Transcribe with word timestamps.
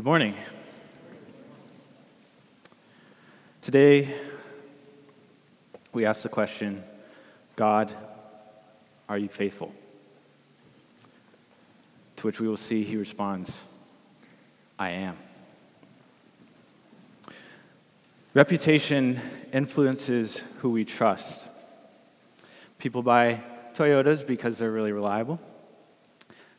Good 0.00 0.06
morning. 0.06 0.34
Today, 3.60 4.14
we 5.92 6.06
ask 6.06 6.22
the 6.22 6.30
question 6.30 6.82
God, 7.54 7.94
are 9.10 9.18
you 9.18 9.28
faithful? 9.28 9.74
To 12.16 12.26
which 12.26 12.40
we 12.40 12.48
will 12.48 12.56
see 12.56 12.82
he 12.82 12.96
responds, 12.96 13.64
I 14.78 14.88
am. 14.88 15.18
Reputation 18.32 19.20
influences 19.52 20.42
who 20.60 20.70
we 20.70 20.86
trust. 20.86 21.46
People 22.78 23.02
buy 23.02 23.42
Toyotas 23.74 24.26
because 24.26 24.56
they're 24.56 24.70
really 24.70 24.92
reliable. 24.92 25.38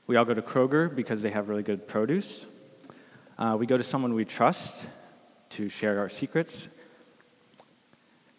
We 0.06 0.16
all 0.16 0.26
go 0.26 0.36
to 0.36 0.44
Kroger 0.44 0.96
because 0.96 1.24
they 1.24 1.32
have 1.32 1.50
really 1.50 1.64
good 1.64 1.88
produce. 1.88 2.46
Uh, 3.42 3.56
we 3.56 3.66
go 3.66 3.76
to 3.76 3.84
someone 3.84 4.14
we 4.14 4.24
trust 4.24 4.86
to 5.50 5.68
share 5.68 5.98
our 5.98 6.10
secrets. 6.10 6.70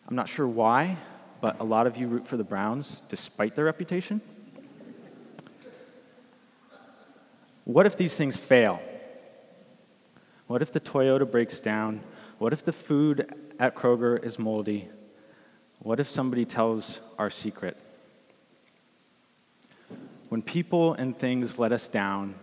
I'm 0.07 0.15
not 0.15 0.29
sure 0.29 0.47
why, 0.47 0.97
but 1.41 1.59
a 1.59 1.65
lot 1.65 1.89
of 1.89 1.97
you 1.97 2.07
root 2.07 2.29
for 2.29 2.37
the 2.37 2.45
Browns 2.45 3.03
despite 3.09 3.57
their 3.57 3.65
reputation. 3.65 4.21
What 7.65 7.85
if 7.85 7.97
these 7.97 8.17
things 8.17 8.37
fail? 8.37 8.81
What 10.47 10.63
if 10.63 10.71
the 10.71 10.79
Toyota 10.79 11.29
breaks 11.29 11.59
down? 11.59 12.01
What 12.39 12.53
if 12.53 12.65
the 12.65 12.73
food 12.73 13.35
at 13.59 13.75
Kroger 13.75 14.25
is 14.25 14.39
moldy? 14.39 14.89
What 15.81 15.99
if 15.99 16.09
somebody 16.09 16.45
tells 16.45 17.01
our 17.19 17.29
secret? 17.29 17.77
When 20.29 20.43
people 20.43 20.95
and 20.95 21.19
things 21.19 21.59
let 21.59 21.73
us 21.73 21.89
down, 21.89 22.37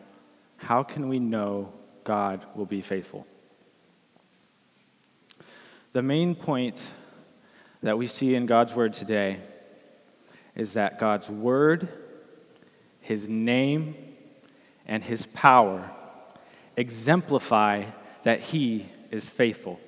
how 0.58 0.84
can 0.84 1.08
we 1.08 1.20
know 1.20 1.72
God 2.10 2.44
will 2.56 2.66
be 2.66 2.82
faithful? 2.82 3.28
The 5.94 6.02
main 6.02 6.34
point 6.34 6.82
that 7.84 8.00
we 8.00 8.08
see 8.08 8.34
in 8.34 8.48
God's 8.48 8.74
word 8.74 8.94
today 8.94 9.40
is 10.56 10.74
that 10.74 10.98
God's 10.98 11.30
word, 11.30 11.88
his 13.00 13.30
name, 13.30 13.94
and 14.88 15.04
his 15.04 15.28
power 15.36 15.88
exemplify 16.76 17.84
that 18.24 18.40
he 18.40 18.88
is 19.12 19.30
faithful. 19.30 19.80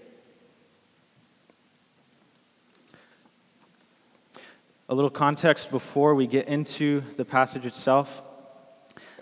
A 4.89 4.94
little 4.94 5.09
context 5.09 5.72
before 5.72 6.14
we 6.14 6.27
get 6.27 6.47
into 6.47 7.02
the 7.17 7.25
passage 7.25 7.66
itself. 7.66 8.22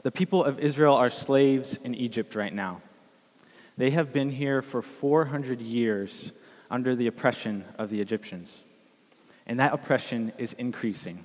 The 0.04 0.12
people 0.12 0.44
of 0.44 0.60
Israel 0.60 0.96
are 0.96 1.10
slaves 1.10 1.80
in 1.82 1.96
Egypt 1.96 2.36
right 2.36 2.54
now. 2.54 2.82
They 3.80 3.92
have 3.92 4.12
been 4.12 4.30
here 4.30 4.62
for 4.62 4.82
400 4.82 5.62
years 5.62 6.34
under 6.70 6.98
the 6.98 7.08
oppression 7.08 7.64
of 7.78 7.90
the 7.90 8.02
Egyptians. 8.02 8.62
And 9.48 9.62
that 9.62 9.74
oppression 9.74 10.34
is 10.38 10.52
increasing. 10.52 11.24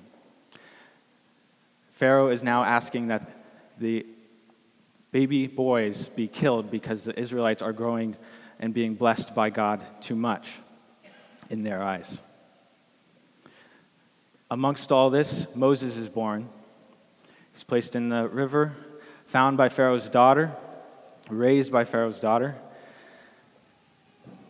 Pharaoh 1.91 2.29
is 2.29 2.43
now 2.43 2.63
asking 2.63 3.07
that 3.07 3.29
the 3.77 4.05
baby 5.11 5.47
boys 5.47 6.07
be 6.07 6.29
killed 6.29 6.71
because 6.71 7.03
the 7.03 7.19
Israelites 7.19 7.61
are 7.61 7.73
growing 7.73 8.15
and 8.57 8.73
being 8.73 8.95
blessed 8.95 9.35
by 9.35 9.49
God 9.49 9.85
too 9.99 10.15
much 10.15 10.49
in 11.49 11.61
their 11.61 11.83
eyes. 11.83 12.21
Amongst 14.49 14.93
all 14.93 15.09
this, 15.09 15.45
Moses 15.55 15.97
is 15.97 16.07
born. 16.07 16.47
He's 17.51 17.65
placed 17.65 17.97
in 17.97 18.07
the 18.07 18.29
river, 18.29 18.77
found 19.25 19.57
by 19.57 19.67
Pharaoh's 19.67 20.07
daughter, 20.07 20.55
raised 21.29 21.71
by 21.71 21.83
Pharaoh's 21.83 22.19
daughter. 22.19 22.55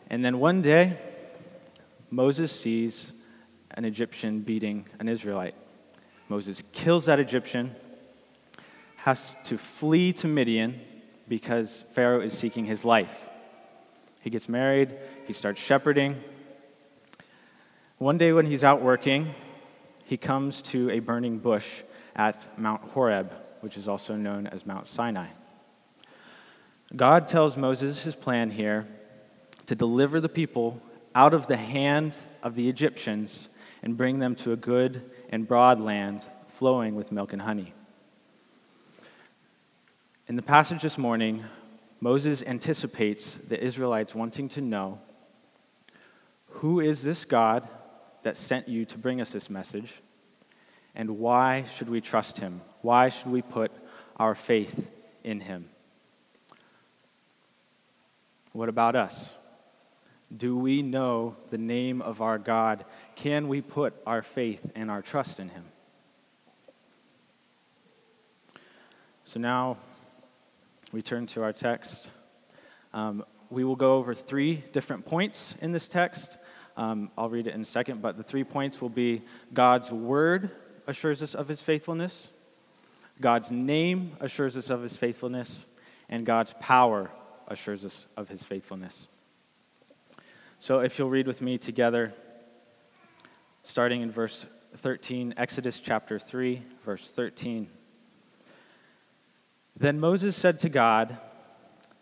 And 0.09 0.23
then 0.23 0.39
one 0.39 0.61
day, 0.61 0.97
Moses 2.09 2.51
sees 2.51 3.13
an 3.71 3.85
Egyptian 3.85 4.41
beating 4.41 4.85
an 4.99 5.09
Israelite. 5.09 5.55
Moses 6.29 6.63
kills 6.71 7.05
that 7.05 7.19
Egyptian, 7.19 7.75
has 8.95 9.35
to 9.43 9.57
flee 9.57 10.11
to 10.13 10.27
Midian 10.27 10.79
because 11.27 11.85
Pharaoh 11.93 12.21
is 12.21 12.35
seeking 12.35 12.65
his 12.65 12.83
life. 12.83 13.29
He 14.21 14.31
gets 14.31 14.49
married, 14.49 14.95
he 15.27 15.33
starts 15.33 15.61
shepherding. 15.61 16.15
One 17.99 18.17
day, 18.17 18.33
when 18.33 18.47
he's 18.47 18.63
out 18.63 18.81
working, 18.81 19.35
he 20.05 20.17
comes 20.17 20.61
to 20.63 20.89
a 20.89 20.99
burning 20.99 21.37
bush 21.37 21.83
at 22.15 22.47
Mount 22.57 22.81
Horeb, 22.81 23.31
which 23.61 23.77
is 23.77 23.87
also 23.87 24.15
known 24.15 24.47
as 24.47 24.65
Mount 24.65 24.87
Sinai. 24.87 25.27
God 26.95 27.27
tells 27.27 27.57
Moses 27.57 28.03
his 28.03 28.15
plan 28.15 28.49
here 28.49 28.87
to 29.65 29.75
deliver 29.75 30.21
the 30.21 30.29
people 30.29 30.81
out 31.13 31.33
of 31.33 31.47
the 31.47 31.57
hand 31.57 32.15
of 32.43 32.55
the 32.55 32.69
Egyptians 32.69 33.49
and 33.81 33.97
bring 33.97 34.19
them 34.19 34.35
to 34.35 34.51
a 34.51 34.55
good 34.55 35.09
and 35.29 35.47
broad 35.47 35.79
land 35.79 36.21
flowing 36.47 36.95
with 36.95 37.11
milk 37.11 37.33
and 37.33 37.41
honey. 37.41 37.73
In 40.27 40.35
the 40.35 40.41
passage 40.41 40.81
this 40.81 40.97
morning, 40.97 41.43
Moses 41.99 42.43
anticipates 42.43 43.39
the 43.47 43.61
Israelites 43.61 44.15
wanting 44.15 44.49
to 44.49 44.61
know 44.61 44.99
who 46.47 46.79
is 46.79 47.01
this 47.01 47.25
God 47.25 47.67
that 48.23 48.37
sent 48.37 48.67
you 48.67 48.85
to 48.85 48.97
bring 48.97 49.21
us 49.21 49.29
this 49.31 49.49
message? 49.49 49.93
And 50.95 51.19
why 51.19 51.63
should 51.63 51.89
we 51.89 51.99
trust 51.99 52.37
him? 52.37 52.61
Why 52.81 53.09
should 53.09 53.31
we 53.31 53.41
put 53.41 53.71
our 54.17 54.33
faith 54.33 54.89
in 55.23 55.41
him? 55.41 55.69
What 58.55 58.69
about 58.69 58.95
us? 58.95 59.33
Do 60.35 60.55
we 60.55 60.81
know 60.81 61.35
the 61.49 61.57
name 61.57 62.01
of 62.01 62.21
our 62.21 62.37
God? 62.37 62.85
Can 63.15 63.49
we 63.49 63.59
put 63.59 63.93
our 64.07 64.21
faith 64.21 64.71
and 64.75 64.89
our 64.89 65.01
trust 65.01 65.41
in 65.41 65.49
him? 65.49 65.65
So 69.25 69.41
now 69.41 69.75
we 70.93 71.01
turn 71.01 71.27
to 71.27 71.43
our 71.43 71.51
text. 71.51 72.09
Um, 72.93 73.25
we 73.49 73.65
will 73.65 73.75
go 73.75 73.97
over 73.97 74.13
three 74.13 74.63
different 74.71 75.05
points 75.05 75.53
in 75.61 75.73
this 75.73 75.89
text. 75.89 76.37
Um, 76.77 77.11
I'll 77.17 77.29
read 77.29 77.47
it 77.47 77.53
in 77.53 77.61
a 77.61 77.65
second, 77.65 78.01
but 78.01 78.15
the 78.15 78.23
three 78.23 78.45
points 78.45 78.81
will 78.81 78.87
be 78.87 79.23
God's 79.53 79.91
word 79.91 80.49
assures 80.87 81.21
us 81.21 81.35
of 81.35 81.49
his 81.49 81.59
faithfulness, 81.59 82.29
God's 83.19 83.51
name 83.51 84.15
assures 84.21 84.55
us 84.55 84.69
of 84.69 84.81
his 84.81 84.95
faithfulness, 84.95 85.65
and 86.07 86.25
God's 86.25 86.55
power 86.61 87.11
assures 87.47 87.85
us 87.85 88.07
of 88.17 88.29
his 88.29 88.43
faithfulness. 88.43 89.07
So 90.59 90.79
if 90.79 90.97
you'll 90.97 91.09
read 91.09 91.27
with 91.27 91.41
me 91.41 91.57
together, 91.57 92.13
starting 93.63 94.01
in 94.01 94.11
verse 94.11 94.45
13, 94.77 95.33
Exodus 95.37 95.79
chapter 95.79 96.19
3, 96.19 96.61
verse 96.83 97.11
13. 97.11 97.67
Then 99.77 99.99
Moses 99.99 100.35
said 100.35 100.59
to 100.59 100.69
God, 100.69 101.17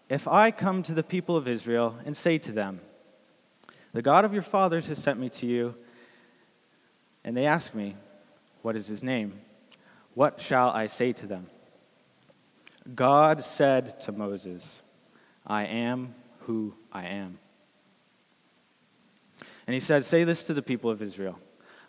If 0.09 0.28
I 0.28 0.52
come 0.52 0.84
to 0.84 0.94
the 0.94 1.04
people 1.04 1.36
of 1.36 1.48
Israel 1.48 1.98
and 2.06 2.16
say 2.16 2.38
to 2.40 2.52
them, 2.52 2.81
The 3.94 4.02
God 4.02 4.25
of 4.25 4.34
your 4.34 4.44
fathers 4.44 4.88
has 4.88 5.00
sent 5.00 5.20
me 5.20 5.30
to 5.30 5.48
you, 5.48 5.75
and 7.24 7.36
they 7.36 7.46
ask 7.46 7.74
me, 7.74 7.96
What 8.62 8.75
is 8.75 8.88
his 8.88 9.04
name? 9.04 9.40
What 10.14 10.40
shall 10.40 10.70
I 10.70 10.86
say 10.86 11.14
to 11.14 11.25
them? 11.25 11.48
God 12.94 13.44
said 13.44 14.00
to 14.02 14.12
Moses, 14.12 14.82
I 15.46 15.66
am 15.66 16.16
who 16.42 16.74
I 16.92 17.06
am. 17.06 17.40
And 19.68 19.74
he 19.74 19.80
said, 19.80 20.06
Say 20.06 20.24
this 20.24 20.44
to 20.46 20.54
the 20.54 20.62
people 20.62 20.90
of 20.90 21.02
Israel 21.02 21.40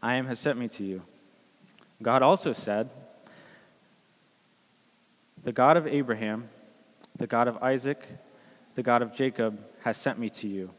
I 0.03 0.15
am 0.15 0.27
has 0.27 0.39
sent 0.39 0.59
me 0.59 0.69
to 0.69 0.85
you. 0.85 1.03
God 2.03 2.23
also 2.23 2.53
said, 2.53 2.91
The 5.43 5.53
God 5.53 5.77
of 5.77 5.87
Abraham, 5.87 6.49
the 7.17 7.27
God 7.27 7.49
of 7.49 7.63
Isaac, 7.63 8.07
the 8.75 8.83
God 8.83 9.03
of 9.03 9.15
Jacob 9.15 9.59
has 9.83 9.97
sent 9.97 10.19
me 10.19 10.31
to 10.31 10.49
you. 10.49 10.71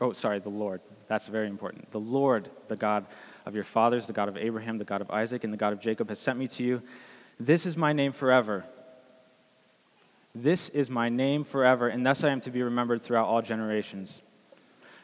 Oh, 0.00 0.12
sorry, 0.12 0.40
the 0.40 0.48
Lord. 0.48 0.80
That's 1.06 1.26
very 1.26 1.48
important. 1.48 1.90
The 1.90 2.00
Lord, 2.00 2.50
the 2.66 2.76
God 2.76 3.06
of 3.46 3.54
your 3.54 3.64
fathers, 3.64 4.06
the 4.06 4.12
God 4.12 4.28
of 4.28 4.36
Abraham, 4.36 4.78
the 4.78 4.84
God 4.84 5.00
of 5.00 5.10
Isaac, 5.10 5.44
and 5.44 5.52
the 5.52 5.56
God 5.56 5.72
of 5.72 5.80
Jacob 5.80 6.08
has 6.08 6.18
sent 6.18 6.38
me 6.38 6.48
to 6.48 6.62
you. 6.62 6.82
This 7.38 7.66
is 7.66 7.76
my 7.76 7.92
name 7.92 8.12
forever. 8.12 8.64
This 10.34 10.68
is 10.70 10.90
my 10.90 11.08
name 11.08 11.44
forever, 11.44 11.88
and 11.88 12.04
thus 12.04 12.24
I 12.24 12.30
am 12.30 12.40
to 12.40 12.50
be 12.50 12.62
remembered 12.62 13.02
throughout 13.02 13.26
all 13.26 13.40
generations. 13.40 14.20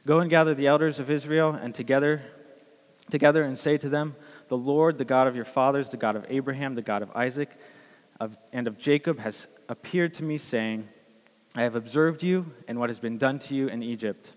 Go 0.06 0.20
and 0.20 0.28
gather 0.28 0.54
the 0.54 0.66
elders 0.66 0.98
of 0.98 1.10
Israel 1.10 1.50
and 1.50 1.74
together 1.74 2.22
together 3.10 3.42
and 3.42 3.58
say 3.58 3.76
to 3.76 3.88
them, 3.88 4.14
The 4.48 4.56
Lord, 4.56 4.96
the 4.96 5.04
God 5.04 5.26
of 5.26 5.36
your 5.36 5.44
fathers, 5.44 5.90
the 5.90 5.96
God 5.96 6.16
of 6.16 6.24
Abraham, 6.28 6.74
the 6.74 6.82
God 6.82 7.02
of 7.02 7.10
Isaac, 7.14 7.50
of, 8.18 8.36
and 8.52 8.66
of 8.66 8.78
Jacob, 8.78 9.18
has 9.18 9.48
appeared 9.68 10.14
to 10.14 10.24
me, 10.24 10.38
saying, 10.38 10.88
I 11.54 11.62
have 11.62 11.74
observed 11.74 12.22
you 12.22 12.46
and 12.68 12.78
what 12.78 12.90
has 12.90 13.00
been 13.00 13.18
done 13.18 13.38
to 13.40 13.54
you 13.54 13.68
in 13.68 13.82
Egypt. 13.82 14.34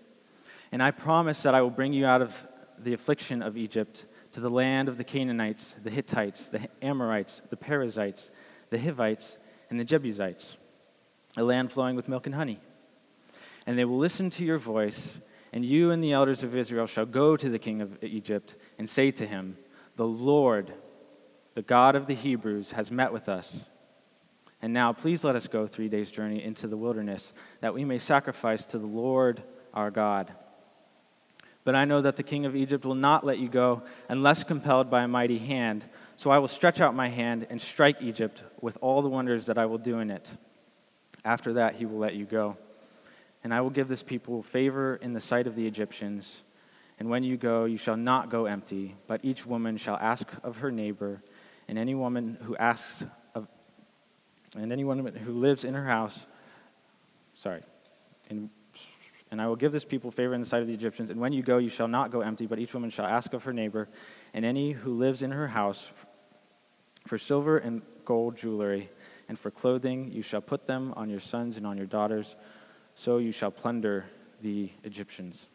And 0.72 0.82
I 0.82 0.90
promise 0.90 1.42
that 1.42 1.54
I 1.54 1.62
will 1.62 1.70
bring 1.70 1.92
you 1.92 2.04
out 2.04 2.20
of 2.20 2.34
the 2.78 2.92
affliction 2.92 3.42
of 3.42 3.56
Egypt 3.56 4.06
to 4.32 4.40
the 4.40 4.50
land 4.50 4.88
of 4.88 4.96
the 4.96 5.04
Canaanites, 5.04 5.76
the 5.82 5.90
Hittites, 5.90 6.48
the 6.48 6.68
Amorites, 6.82 7.40
the 7.50 7.56
Perizzites, 7.56 8.30
the 8.70 8.78
Hivites, 8.78 9.38
and 9.70 9.78
the 9.78 9.84
Jebusites. 9.84 10.56
A 11.36 11.42
land 11.42 11.72
flowing 11.72 11.96
with 11.96 12.08
milk 12.08 12.26
and 12.26 12.34
honey. 12.34 12.60
And 13.66 13.78
they 13.78 13.84
will 13.84 13.98
listen 13.98 14.30
to 14.30 14.44
your 14.44 14.58
voice, 14.58 15.18
and 15.52 15.64
you 15.64 15.90
and 15.90 16.02
the 16.02 16.12
elders 16.12 16.42
of 16.42 16.54
Israel 16.54 16.86
shall 16.86 17.06
go 17.06 17.36
to 17.36 17.48
the 17.48 17.58
king 17.58 17.80
of 17.80 18.02
Egypt 18.02 18.56
and 18.78 18.88
say 18.88 19.10
to 19.12 19.26
him, 19.26 19.56
The 19.96 20.06
Lord, 20.06 20.72
the 21.54 21.62
God 21.62 21.96
of 21.96 22.06
the 22.06 22.14
Hebrews, 22.14 22.72
has 22.72 22.90
met 22.90 23.12
with 23.12 23.28
us. 23.28 23.66
And 24.60 24.72
now 24.72 24.92
please 24.92 25.24
let 25.24 25.36
us 25.36 25.48
go 25.48 25.66
three 25.66 25.88
days' 25.88 26.10
journey 26.10 26.42
into 26.42 26.66
the 26.66 26.76
wilderness, 26.76 27.32
that 27.60 27.74
we 27.74 27.84
may 27.84 27.98
sacrifice 27.98 28.64
to 28.66 28.78
the 28.78 28.86
Lord 28.86 29.42
our 29.72 29.90
God. 29.90 30.32
But 31.64 31.74
I 31.74 31.86
know 31.86 32.02
that 32.02 32.16
the 32.16 32.22
king 32.22 32.44
of 32.44 32.54
Egypt 32.54 32.84
will 32.84 32.94
not 32.94 33.24
let 33.24 33.38
you 33.38 33.48
go 33.48 33.82
unless 34.08 34.44
compelled 34.44 34.90
by 34.90 35.02
a 35.02 35.08
mighty 35.08 35.38
hand. 35.38 35.84
So 36.16 36.30
I 36.30 36.38
will 36.38 36.48
stretch 36.48 36.80
out 36.80 36.94
my 36.94 37.08
hand 37.08 37.46
and 37.48 37.60
strike 37.60 38.02
Egypt 38.02 38.42
with 38.60 38.76
all 38.82 39.00
the 39.00 39.08
wonders 39.08 39.46
that 39.46 39.58
I 39.58 39.66
will 39.66 39.78
do 39.78 39.98
in 39.98 40.10
it. 40.10 40.30
After 41.24 41.54
that, 41.54 41.76
he 41.76 41.86
will 41.86 41.98
let 41.98 42.14
you 42.14 42.24
go. 42.24 42.56
And 43.42 43.52
I 43.52 43.60
will 43.60 43.70
give 43.70 43.88
this 43.88 44.02
people 44.02 44.42
favor 44.42 44.96
in 44.96 45.12
the 45.12 45.20
sight 45.20 45.46
of 45.46 45.54
the 45.54 45.66
Egyptians. 45.66 46.42
And 46.98 47.08
when 47.08 47.24
you 47.24 47.36
go, 47.36 47.64
you 47.64 47.76
shall 47.76 47.96
not 47.96 48.30
go 48.30 48.46
empty, 48.46 48.94
but 49.06 49.24
each 49.24 49.46
woman 49.46 49.76
shall 49.76 49.96
ask 49.96 50.26
of 50.42 50.58
her 50.58 50.70
neighbor, 50.70 51.22
and 51.66 51.78
any 51.78 51.94
woman 51.94 52.38
who 52.42 52.56
asks 52.56 53.04
of, 53.34 53.48
and 54.56 54.72
any 54.72 54.84
woman 54.84 55.14
who 55.14 55.32
lives 55.32 55.64
in 55.64 55.74
her 55.74 55.84
house, 55.84 56.26
sorry, 57.34 57.62
and, 58.30 58.48
and 59.30 59.42
I 59.42 59.48
will 59.48 59.56
give 59.56 59.72
this 59.72 59.84
people 59.84 60.12
favor 60.12 60.34
in 60.34 60.40
the 60.40 60.46
sight 60.46 60.62
of 60.62 60.68
the 60.68 60.74
Egyptians. 60.74 61.10
And 61.10 61.18
when 61.20 61.32
you 61.32 61.42
go, 61.42 61.58
you 61.58 61.68
shall 61.68 61.88
not 61.88 62.12
go 62.12 62.20
empty, 62.20 62.46
but 62.46 62.60
each 62.60 62.72
woman 62.74 62.90
shall 62.90 63.06
ask 63.06 63.32
of 63.32 63.44
her 63.44 63.52
neighbor, 63.52 63.88
and 64.32 64.44
any 64.44 64.72
who 64.72 64.96
lives 64.96 65.22
in 65.22 65.32
her 65.32 65.48
house 65.48 65.90
for 67.06 67.18
silver 67.18 67.58
and 67.58 67.82
gold 68.04 68.36
jewelry 68.36 68.88
and 69.28 69.38
for 69.38 69.50
clothing 69.50 70.10
you 70.12 70.22
shall 70.22 70.40
put 70.40 70.66
them 70.66 70.92
on 70.96 71.08
your 71.08 71.20
sons 71.20 71.56
and 71.56 71.66
on 71.66 71.76
your 71.76 71.86
daughters, 71.86 72.36
so 72.94 73.18
you 73.18 73.32
shall 73.32 73.50
plunder 73.50 74.04
the 74.42 74.70
Egyptians. 74.82 75.48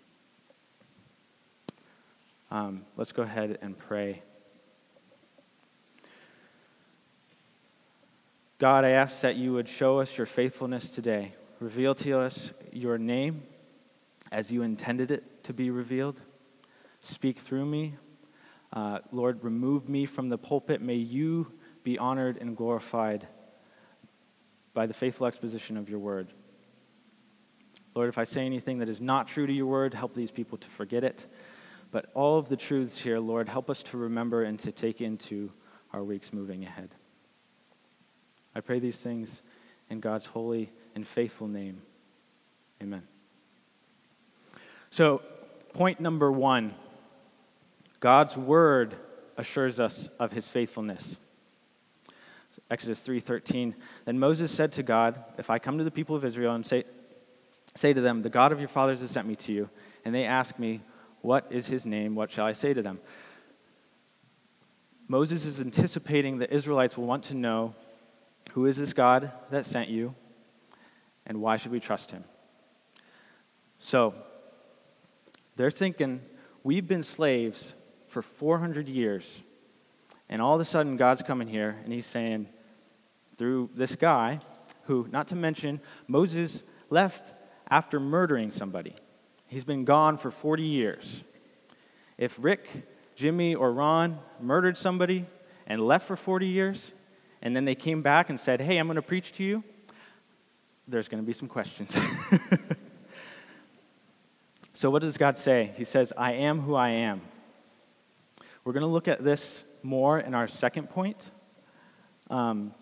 Um, 2.51 2.85
let's 2.97 3.11
go 3.11 3.21
ahead 3.21 3.59
and 3.61 3.77
pray. 3.77 4.23
God, 8.57 8.83
I 8.83 8.89
ask 8.89 9.21
that 9.21 9.35
you 9.35 9.53
would 9.53 9.69
show 9.69 9.99
us 9.99 10.17
your 10.17 10.25
faithfulness 10.25 10.91
today. 10.91 11.33
Reveal 11.59 11.95
to 11.95 12.19
us 12.19 12.51
your 12.73 12.97
name 12.97 13.43
as 14.31 14.51
you 14.51 14.63
intended 14.63 15.11
it 15.11 15.43
to 15.45 15.53
be 15.53 15.69
revealed. 15.69 16.19
Speak 17.01 17.37
through 17.37 17.65
me. 17.65 17.95
Uh, 18.73 18.99
Lord, 19.11 19.43
remove 19.43 19.87
me 19.87 20.05
from 20.05 20.29
the 20.29 20.37
pulpit. 20.37 20.81
May 20.81 20.95
you 20.95 21.51
be 21.83 21.97
honored 21.97 22.37
and 22.41 22.57
glorified 22.57 23.27
by 24.73 24.85
the 24.85 24.93
faithful 24.93 25.27
exposition 25.27 25.77
of 25.77 25.89
your 25.89 25.99
word. 25.99 26.27
Lord, 27.95 28.09
if 28.09 28.17
I 28.17 28.23
say 28.23 28.45
anything 28.45 28.79
that 28.79 28.89
is 28.89 29.01
not 29.01 29.27
true 29.27 29.47
to 29.47 29.53
your 29.53 29.65
word, 29.65 29.93
help 29.93 30.13
these 30.13 30.31
people 30.31 30.57
to 30.57 30.67
forget 30.69 31.03
it. 31.03 31.27
But 31.91 32.11
all 32.13 32.37
of 32.37 32.47
the 32.47 32.55
truths 32.55 33.01
here, 33.01 33.19
Lord, 33.19 33.49
help 33.49 33.69
us 33.69 33.81
to 33.83 33.97
remember 33.97 34.43
and 34.43 34.59
to 34.59 34.71
take 34.71 35.01
into 35.01 35.51
our 35.91 36.03
weeks 36.03 36.31
moving 36.31 36.63
ahead. 36.63 36.93
I 38.53 38.61
pray 38.61 38.79
these 38.79 38.97
things 38.97 39.41
in 39.89 39.99
God's 39.99 40.25
holy 40.25 40.71
and 40.95 41.07
faithful 41.07 41.47
name. 41.47 41.81
Amen. 42.81 43.03
So, 44.91 45.21
point 45.73 45.99
number 45.99 46.31
one 46.31 46.73
God's 47.99 48.37
word 48.37 48.95
assures 49.37 49.79
us 49.79 50.09
of 50.19 50.31
his 50.31 50.47
faithfulness. 50.47 51.17
Exodus 52.69 53.05
3:13. 53.05 53.75
Then 54.05 54.19
Moses 54.19 54.51
said 54.51 54.71
to 54.73 54.83
God, 54.83 55.23
"If 55.37 55.49
I 55.49 55.59
come 55.59 55.77
to 55.77 55.83
the 55.83 55.91
people 55.91 56.15
of 56.15 56.23
Israel 56.23 56.55
and 56.55 56.65
say 56.65 56.83
say 57.75 57.93
to 57.93 58.01
them, 58.01 58.23
the 58.23 58.29
God 58.29 58.51
of 58.51 58.59
your 58.59 58.67
fathers 58.67 58.99
has 59.01 59.11
sent 59.11 59.27
me 59.27 59.35
to 59.35 59.53
you, 59.53 59.69
and 60.03 60.13
they 60.13 60.25
ask 60.25 60.57
me, 60.57 60.81
what 61.21 61.45
is 61.51 61.67
his 61.67 61.85
name? 61.85 62.15
What 62.15 62.31
shall 62.31 62.45
I 62.45 62.51
say 62.51 62.73
to 62.73 62.81
them?" 62.81 62.99
Moses 65.07 65.45
is 65.45 65.59
anticipating 65.59 66.37
the 66.37 66.53
Israelites 66.53 66.97
will 66.97 67.07
want 67.07 67.23
to 67.25 67.35
know 67.35 67.73
who 68.51 68.65
is 68.65 68.77
this 68.77 68.93
God 68.93 69.31
that 69.49 69.65
sent 69.65 69.89
you 69.89 70.13
and 71.25 71.41
why 71.41 71.57
should 71.57 71.71
we 71.71 71.79
trust 71.79 72.11
him? 72.11 72.23
So, 73.79 74.13
they're 75.55 75.71
thinking, 75.71 76.21
we've 76.63 76.87
been 76.87 77.03
slaves 77.03 77.75
for 78.07 78.21
400 78.21 78.87
years. 78.87 79.43
And 80.27 80.41
all 80.41 80.55
of 80.55 80.61
a 80.61 80.65
sudden, 80.65 80.97
God's 80.97 81.21
coming 81.21 81.47
here 81.47 81.77
and 81.83 81.91
he's 81.91 82.05
saying, 82.05 82.47
through 83.39 83.69
this 83.73 83.95
guy, 83.95 84.39
who, 84.83 85.07
not 85.11 85.29
to 85.29 85.35
mention, 85.35 85.79
Moses 86.07 86.61
left 86.89 87.33
after 87.71 87.97
murdering 87.97 88.51
somebody. 88.51 88.93
He's 89.47 89.63
been 89.63 89.85
gone 89.85 90.17
for 90.17 90.29
40 90.29 90.63
years. 90.63 91.23
If 92.17 92.35
Rick, 92.37 92.67
Jimmy, 93.15 93.55
or 93.55 93.71
Ron 93.71 94.19
murdered 94.41 94.75
somebody 94.75 95.25
and 95.65 95.81
left 95.81 96.05
for 96.05 96.17
40 96.17 96.47
years, 96.47 96.91
and 97.41 97.55
then 97.55 97.63
they 97.63 97.75
came 97.75 98.01
back 98.01 98.29
and 98.29 98.37
said, 98.37 98.59
Hey, 98.59 98.77
I'm 98.77 98.87
going 98.87 98.97
to 98.97 99.01
preach 99.01 99.31
to 99.33 99.43
you, 99.43 99.63
there's 100.85 101.07
going 101.07 101.23
to 101.23 101.25
be 101.25 101.33
some 101.33 101.47
questions. 101.47 101.97
so, 104.73 104.89
what 104.89 105.01
does 105.01 105.17
God 105.17 105.37
say? 105.37 105.71
He 105.77 105.85
says, 105.85 106.11
I 106.17 106.33
am 106.33 106.59
who 106.59 106.75
I 106.75 106.89
am. 106.89 107.21
We're 108.65 108.73
going 108.73 108.81
to 108.81 108.87
look 108.87 109.07
at 109.07 109.23
this 109.23 109.63
more 109.81 110.19
in 110.19 110.33
our 110.33 110.47
second 110.47 110.89
point. 110.89 111.31
Um, 112.29 112.73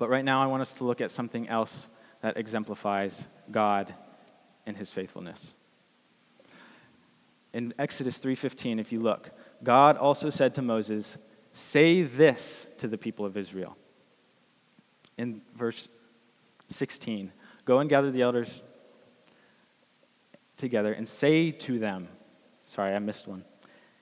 but 0.00 0.08
right 0.08 0.24
now, 0.24 0.42
I 0.42 0.46
want 0.46 0.62
us 0.62 0.72
to 0.74 0.84
look 0.84 1.02
at 1.02 1.10
something 1.10 1.46
else 1.46 1.86
that 2.22 2.38
exemplifies 2.38 3.28
God 3.50 3.94
and 4.66 4.74
his 4.74 4.88
faithfulness. 4.88 5.52
In 7.52 7.74
Exodus 7.78 8.16
3:15, 8.16 8.78
if 8.78 8.92
you 8.92 9.00
look, 9.00 9.30
God 9.62 9.98
also 9.98 10.30
said 10.30 10.54
to 10.54 10.62
Moses, 10.62 11.18
"Say 11.52 12.02
this 12.02 12.66
to 12.78 12.88
the 12.88 12.96
people 12.96 13.26
of 13.26 13.36
Israel." 13.36 13.76
In 15.18 15.42
verse 15.54 15.86
16, 16.70 17.30
go 17.66 17.80
and 17.80 17.90
gather 17.90 18.10
the 18.10 18.22
elders 18.22 18.62
together 20.56 20.94
and 20.94 21.06
say 21.06 21.50
to 21.50 21.78
them, 21.78 22.08
sorry, 22.64 22.94
I 22.94 22.98
missed 23.00 23.28
one. 23.28 23.44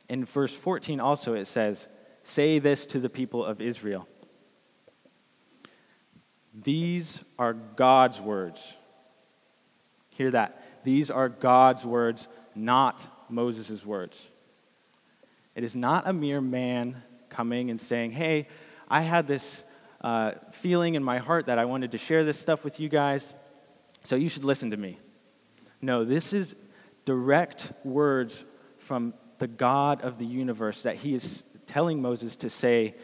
In 0.09 0.25
verse 0.25 0.55
14 0.55 1.01
also 1.01 1.35
it 1.35 1.47
says, 1.47 1.89
Say 2.23 2.61
this 2.61 2.87
to 2.87 3.01
the 3.01 3.11
people 3.11 3.45
of 3.45 3.61
Israel. 3.61 4.07
These 6.63 7.23
are 7.39 7.53
God's 7.53 8.21
words. 8.21 8.77
Hear 10.11 10.31
that. 10.33 10.63
These 10.85 11.11
are 11.11 11.29
God's 11.29 11.85
words, 11.85 12.27
not 12.55 13.07
Moses' 13.29 13.85
words. 13.85 14.31
It 15.55 15.65
is 15.65 15.77
not 15.77 16.09
a 16.09 16.13
mere 16.13 16.41
man 16.41 17.03
coming 17.29 17.71
and 17.71 17.81
saying, 17.81 18.13
Hey, 18.13 18.49
I 18.89 19.03
had 19.03 19.27
this 19.27 19.65
uh, 20.01 20.33
feeling 20.53 20.95
in 20.95 21.05
my 21.05 21.19
heart 21.19 21.47
that 21.47 21.59
I 21.59 21.65
wanted 21.65 21.93
to 21.93 21.99
share 21.99 22.25
this 22.25 22.39
stuff 22.39 22.65
with 22.65 22.81
you 22.81 22.89
guys, 22.89 23.35
so 24.03 24.17
you 24.17 24.29
should 24.29 24.45
listen 24.45 24.71
to 24.71 24.77
me. 24.77 24.99
No, 25.81 26.05
this 26.05 26.33
is 26.33 26.55
direct 27.05 27.73
words 27.85 28.45
from 28.79 29.15
the 29.39 29.47
God 29.47 30.03
of 30.03 30.19
the 30.19 30.27
universe 30.27 30.83
that 30.83 30.97
he 30.97 31.15
is 31.15 31.45
telling 31.67 32.03
Moses 32.03 32.37
to 32.39 32.51
say 32.51 32.97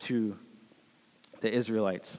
to 0.00 0.36
the 1.40 1.52
Israelites. 1.52 2.18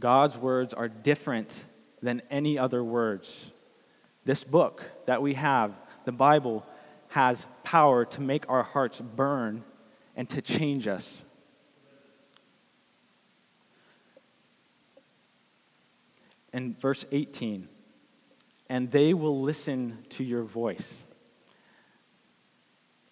God's 0.00 0.36
words 0.36 0.74
are 0.74 0.88
different 0.88 1.64
than 2.02 2.22
any 2.30 2.58
other 2.58 2.82
words. 2.82 3.52
This 4.24 4.44
book 4.44 4.82
that 5.06 5.22
we 5.22 5.34
have, 5.34 5.74
the 6.04 6.12
Bible, 6.12 6.66
has 7.08 7.46
power 7.64 8.04
to 8.04 8.20
make 8.20 8.48
our 8.48 8.62
hearts 8.62 9.00
burn 9.00 9.64
and 10.16 10.28
to 10.30 10.42
change 10.42 10.88
us. 10.88 11.24
In 16.52 16.74
verse 16.74 17.04
18, 17.10 17.68
and 18.68 18.90
they 18.90 19.14
will 19.14 19.40
listen 19.40 19.98
to 20.10 20.24
your 20.24 20.42
voice. 20.42 20.92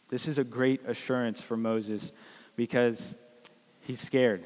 This 0.09 0.29
is 0.29 0.39
a 0.39 0.45
great 0.45 0.83
assurance 0.87 1.41
for 1.41 1.57
Moses 1.57 2.13
because 2.57 3.15
he's 3.81 4.01
scared. 4.01 4.45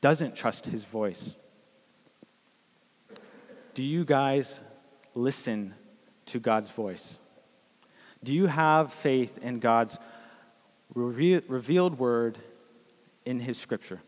Doesn't 0.00 0.34
trust 0.34 0.66
his 0.66 0.84
voice. 0.84 1.36
Do 3.74 3.82
you 3.82 4.04
guys 4.04 4.62
listen 5.14 5.74
to 6.26 6.38
God's 6.38 6.70
voice? 6.70 7.18
Do 8.22 8.32
you 8.32 8.46
have 8.46 8.92
faith 8.92 9.38
in 9.38 9.60
God's 9.60 9.98
revealed 10.94 11.98
word 11.98 12.38
in 13.24 13.40
his 13.40 13.58
scripture? 13.58 14.00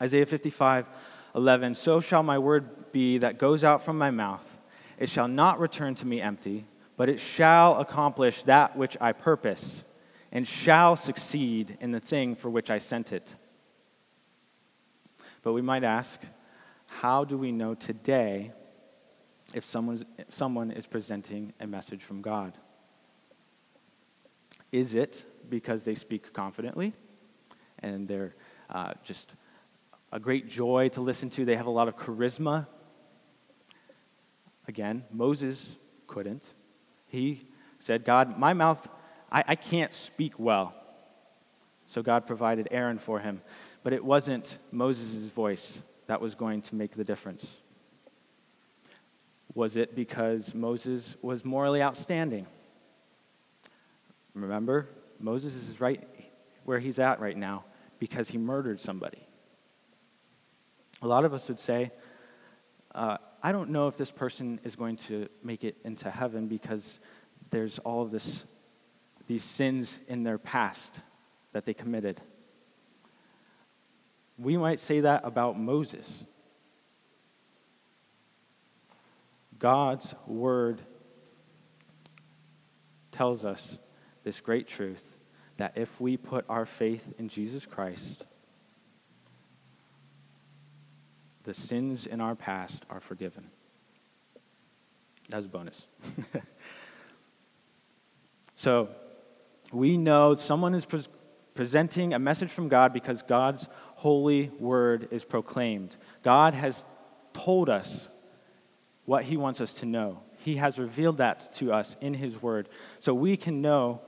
Isaiah 0.00 0.26
55 0.26 0.86
11 1.34 1.74
So 1.74 2.00
shall 2.00 2.22
my 2.22 2.38
word 2.38 2.92
be 2.92 3.18
that 3.18 3.38
goes 3.38 3.62
out 3.62 3.84
from 3.84 3.98
my 3.98 4.10
mouth. 4.10 4.44
It 4.98 5.08
shall 5.08 5.28
not 5.28 5.60
return 5.60 5.94
to 5.96 6.06
me 6.06 6.20
empty 6.20 6.66
but 6.96 7.08
it 7.08 7.20
shall 7.20 7.78
accomplish 7.78 8.42
that 8.44 8.76
which 8.76 8.96
I 9.00 9.12
purpose, 9.12 9.84
and 10.32 10.48
shall 10.48 10.96
succeed 10.96 11.76
in 11.80 11.92
the 11.92 12.00
thing 12.00 12.34
for 12.34 12.50
which 12.50 12.70
I 12.70 12.78
sent 12.78 13.12
it. 13.12 13.36
But 15.46 15.52
we 15.52 15.62
might 15.62 15.84
ask, 15.84 16.20
how 16.86 17.22
do 17.24 17.38
we 17.38 17.52
know 17.52 17.76
today 17.76 18.50
if 19.54 19.64
if 19.64 20.34
someone 20.34 20.72
is 20.72 20.86
presenting 20.88 21.52
a 21.60 21.68
message 21.68 22.02
from 22.02 22.20
God? 22.20 22.58
Is 24.72 24.96
it 24.96 25.24
because 25.48 25.84
they 25.84 25.94
speak 25.94 26.32
confidently 26.32 26.94
and 27.78 28.08
they're 28.08 28.34
uh, 28.70 28.94
just 29.04 29.36
a 30.10 30.18
great 30.18 30.48
joy 30.48 30.88
to 30.88 31.00
listen 31.00 31.30
to? 31.30 31.44
They 31.44 31.54
have 31.54 31.66
a 31.66 31.70
lot 31.70 31.86
of 31.86 31.94
charisma. 31.94 32.66
Again, 34.66 35.04
Moses 35.12 35.76
couldn't. 36.08 36.42
He 37.06 37.46
said, 37.78 38.04
God, 38.04 38.36
my 38.36 38.52
mouth, 38.52 38.88
I, 39.30 39.44
I 39.46 39.54
can't 39.54 39.94
speak 39.94 40.40
well. 40.40 40.74
So 41.86 42.02
God 42.02 42.26
provided 42.26 42.66
Aaron 42.72 42.98
for 42.98 43.20
him. 43.20 43.42
But 43.86 43.92
it 43.92 44.04
wasn't 44.04 44.58
Moses' 44.72 45.30
voice 45.30 45.80
that 46.08 46.20
was 46.20 46.34
going 46.34 46.60
to 46.62 46.74
make 46.74 46.96
the 46.96 47.04
difference. 47.04 47.46
Was 49.54 49.76
it 49.76 49.94
because 49.94 50.56
Moses 50.56 51.16
was 51.22 51.44
morally 51.44 51.80
outstanding? 51.80 52.48
Remember, 54.34 54.88
Moses 55.20 55.54
is 55.54 55.80
right 55.80 56.02
where 56.64 56.80
he's 56.80 56.98
at 56.98 57.20
right 57.20 57.36
now 57.36 57.64
because 58.00 58.28
he 58.28 58.38
murdered 58.38 58.80
somebody. 58.80 59.24
A 61.00 61.06
lot 61.06 61.24
of 61.24 61.32
us 61.32 61.46
would 61.46 61.60
say, 61.60 61.92
uh, 62.92 63.18
I 63.40 63.52
don't 63.52 63.70
know 63.70 63.86
if 63.86 63.96
this 63.96 64.10
person 64.10 64.58
is 64.64 64.74
going 64.74 64.96
to 64.96 65.28
make 65.44 65.62
it 65.62 65.76
into 65.84 66.10
heaven 66.10 66.48
because 66.48 66.98
there's 67.50 67.78
all 67.78 68.02
of 68.02 68.10
this, 68.10 68.46
these 69.28 69.44
sins 69.44 69.96
in 70.08 70.24
their 70.24 70.38
past 70.38 70.98
that 71.52 71.64
they 71.64 71.72
committed. 71.72 72.20
We 74.38 74.56
might 74.56 74.80
say 74.80 75.00
that 75.00 75.22
about 75.24 75.58
Moses. 75.58 76.24
God's 79.58 80.14
word 80.26 80.82
tells 83.12 83.44
us 83.44 83.78
this 84.24 84.40
great 84.40 84.68
truth 84.68 85.16
that 85.56 85.72
if 85.76 86.00
we 86.00 86.16
put 86.16 86.44
our 86.48 86.66
faith 86.66 87.14
in 87.18 87.28
Jesus 87.28 87.64
Christ, 87.64 88.24
the 91.44 91.54
sins 91.54 92.06
in 92.06 92.20
our 92.20 92.34
past 92.34 92.84
are 92.90 93.00
forgiven. 93.00 93.48
That's 95.28 95.46
a 95.46 95.48
bonus. 95.48 95.86
so, 98.54 98.88
we 99.72 99.96
know 99.96 100.34
someone 100.34 100.74
is 100.74 100.84
pre- 100.84 101.06
presenting 101.54 102.12
a 102.12 102.18
message 102.18 102.50
from 102.50 102.68
God 102.68 102.92
because 102.92 103.22
God's 103.22 103.68
holy 103.96 104.50
word 104.60 105.08
is 105.10 105.24
proclaimed. 105.24 105.96
God 106.22 106.54
has 106.54 106.84
told 107.32 107.68
us 107.68 108.08
what 109.06 109.24
he 109.24 109.36
wants 109.36 109.60
us 109.60 109.74
to 109.74 109.86
know. 109.86 110.20
He 110.38 110.56
has 110.56 110.78
revealed 110.78 111.16
that 111.16 111.52
to 111.54 111.72
us 111.72 111.96
in 112.00 112.14
his 112.14 112.40
word. 112.40 112.68
So 112.98 113.14
we 113.14 113.36
can 113.36 113.62
know 113.62 114.02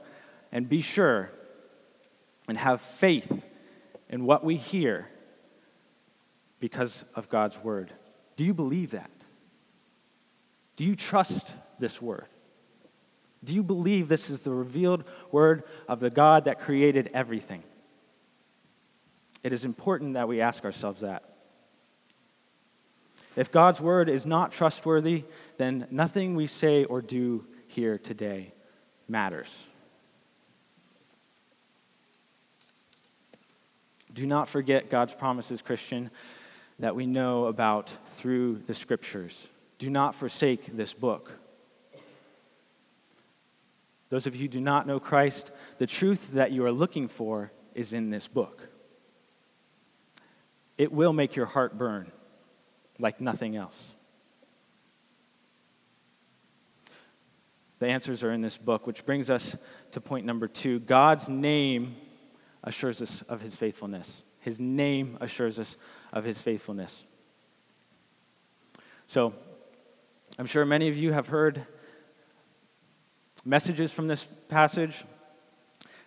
and 0.52 0.68
be 0.68 0.82
sure 0.82 1.30
and 2.46 2.56
have 2.56 2.80
faith 2.80 3.30
in 4.08 4.24
what 4.24 4.44
we 4.44 4.56
hear 4.56 5.08
because 6.60 7.04
of 7.14 7.28
God's 7.28 7.58
word. 7.58 7.92
Do 8.36 8.44
you 8.44 8.54
believe 8.54 8.90
that? 8.92 9.10
Do 10.76 10.84
you 10.84 10.96
trust 10.96 11.50
this 11.78 12.00
word? 12.00 12.26
Do 13.42 13.54
you 13.54 13.62
believe 13.62 14.08
this 14.08 14.30
is 14.30 14.40
the 14.40 14.52
revealed 14.52 15.04
word 15.32 15.64
of 15.88 16.00
the 16.00 16.10
God 16.10 16.44
that 16.44 16.60
created 16.60 17.10
everything? 17.14 17.62
It 19.42 19.52
is 19.52 19.64
important 19.64 20.14
that 20.14 20.28
we 20.28 20.40
ask 20.40 20.64
ourselves 20.64 21.00
that. 21.00 21.24
If 23.36 23.52
God's 23.52 23.80
word 23.80 24.08
is 24.08 24.26
not 24.26 24.50
trustworthy, 24.50 25.24
then 25.58 25.86
nothing 25.90 26.34
we 26.34 26.46
say 26.46 26.84
or 26.84 27.00
do 27.00 27.46
here 27.68 27.96
today 27.96 28.52
matters. 29.08 29.66
Do 34.12 34.26
not 34.26 34.48
forget 34.48 34.90
God's 34.90 35.14
promises, 35.14 35.62
Christian, 35.62 36.10
that 36.80 36.96
we 36.96 37.06
know 37.06 37.44
about 37.44 37.96
through 38.06 38.58
the 38.66 38.74
scriptures. 38.74 39.48
Do 39.78 39.90
not 39.90 40.16
forsake 40.16 40.76
this 40.76 40.92
book. 40.92 41.30
Those 44.10 44.26
of 44.26 44.34
you 44.34 44.42
who 44.42 44.48
do 44.48 44.60
not 44.60 44.86
know 44.86 44.98
Christ, 44.98 45.52
the 45.78 45.86
truth 45.86 46.32
that 46.32 46.50
you 46.50 46.64
are 46.64 46.72
looking 46.72 47.06
for 47.06 47.52
is 47.74 47.92
in 47.92 48.10
this 48.10 48.26
book. 48.26 48.68
It 50.78 50.92
will 50.92 51.12
make 51.12 51.36
your 51.36 51.46
heart 51.46 51.76
burn 51.76 52.10
like 52.98 53.20
nothing 53.20 53.56
else. 53.56 53.76
The 57.80 57.86
answers 57.86 58.24
are 58.24 58.32
in 58.32 58.40
this 58.40 58.56
book, 58.56 58.86
which 58.86 59.04
brings 59.04 59.30
us 59.30 59.56
to 59.92 60.00
point 60.00 60.24
number 60.24 60.48
two 60.48 60.80
God's 60.80 61.28
name 61.28 61.96
assures 62.64 63.02
us 63.02 63.22
of 63.22 63.40
his 63.40 63.54
faithfulness. 63.54 64.22
His 64.40 64.58
name 64.58 65.18
assures 65.20 65.58
us 65.58 65.76
of 66.12 66.24
his 66.24 66.40
faithfulness. 66.40 67.04
So, 69.06 69.34
I'm 70.38 70.46
sure 70.46 70.64
many 70.64 70.88
of 70.88 70.96
you 70.96 71.12
have 71.12 71.26
heard 71.26 71.66
messages 73.44 73.92
from 73.92 74.06
this 74.06 74.26
passage 74.48 75.04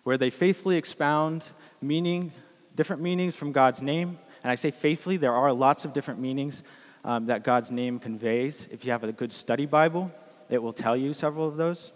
where 0.04 0.18
they 0.18 0.30
faithfully 0.30 0.76
expound 0.76 1.50
meaning, 1.80 2.32
different 2.74 3.02
meanings 3.02 3.34
from 3.34 3.52
God's 3.52 3.82
name. 3.82 4.18
And 4.42 4.50
I 4.50 4.54
say 4.54 4.70
faithfully, 4.70 5.16
there 5.16 5.34
are 5.34 5.52
lots 5.52 5.84
of 5.84 5.92
different 5.92 6.20
meanings 6.20 6.62
um, 7.04 7.26
that 7.26 7.44
God's 7.44 7.70
name 7.70 7.98
conveys. 7.98 8.66
If 8.70 8.84
you 8.84 8.92
have 8.92 9.04
a 9.04 9.12
good 9.12 9.32
study 9.32 9.66
Bible, 9.66 10.10
it 10.48 10.62
will 10.62 10.72
tell 10.72 10.96
you 10.96 11.14
several 11.14 11.46
of 11.46 11.56
those. 11.56 11.92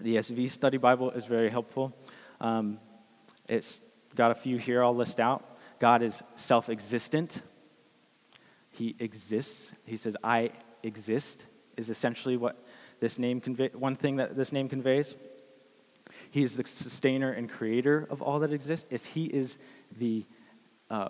The 0.00 0.16
ESV 0.16 0.50
study 0.50 0.78
Bible 0.78 1.10
is 1.10 1.26
very 1.26 1.50
helpful. 1.50 1.94
Um, 2.40 2.78
it's 3.48 3.80
got 4.14 4.30
a 4.30 4.34
few 4.34 4.56
here 4.56 4.82
I'll 4.82 4.94
list 4.94 5.20
out. 5.20 5.58
God 5.80 6.02
is 6.02 6.22
self 6.34 6.68
existent, 6.68 7.42
He 8.70 8.96
exists. 8.98 9.72
He 9.84 9.96
says, 9.96 10.16
I 10.24 10.50
exist, 10.82 11.46
is 11.76 11.90
essentially 11.90 12.36
what 12.36 12.64
this 13.00 13.18
name 13.18 13.40
convey, 13.40 13.70
one 13.72 13.96
thing 13.96 14.16
that 14.16 14.36
this 14.36 14.52
name 14.52 14.68
conveys. 14.68 15.16
He 16.30 16.42
is 16.42 16.56
the 16.56 16.66
sustainer 16.66 17.32
and 17.32 17.48
creator 17.48 18.06
of 18.10 18.22
all 18.22 18.40
that 18.40 18.52
exists. 18.52 18.86
If 18.90 19.04
He 19.04 19.26
is 19.26 19.58
the 19.98 20.24
uh, 20.90 21.08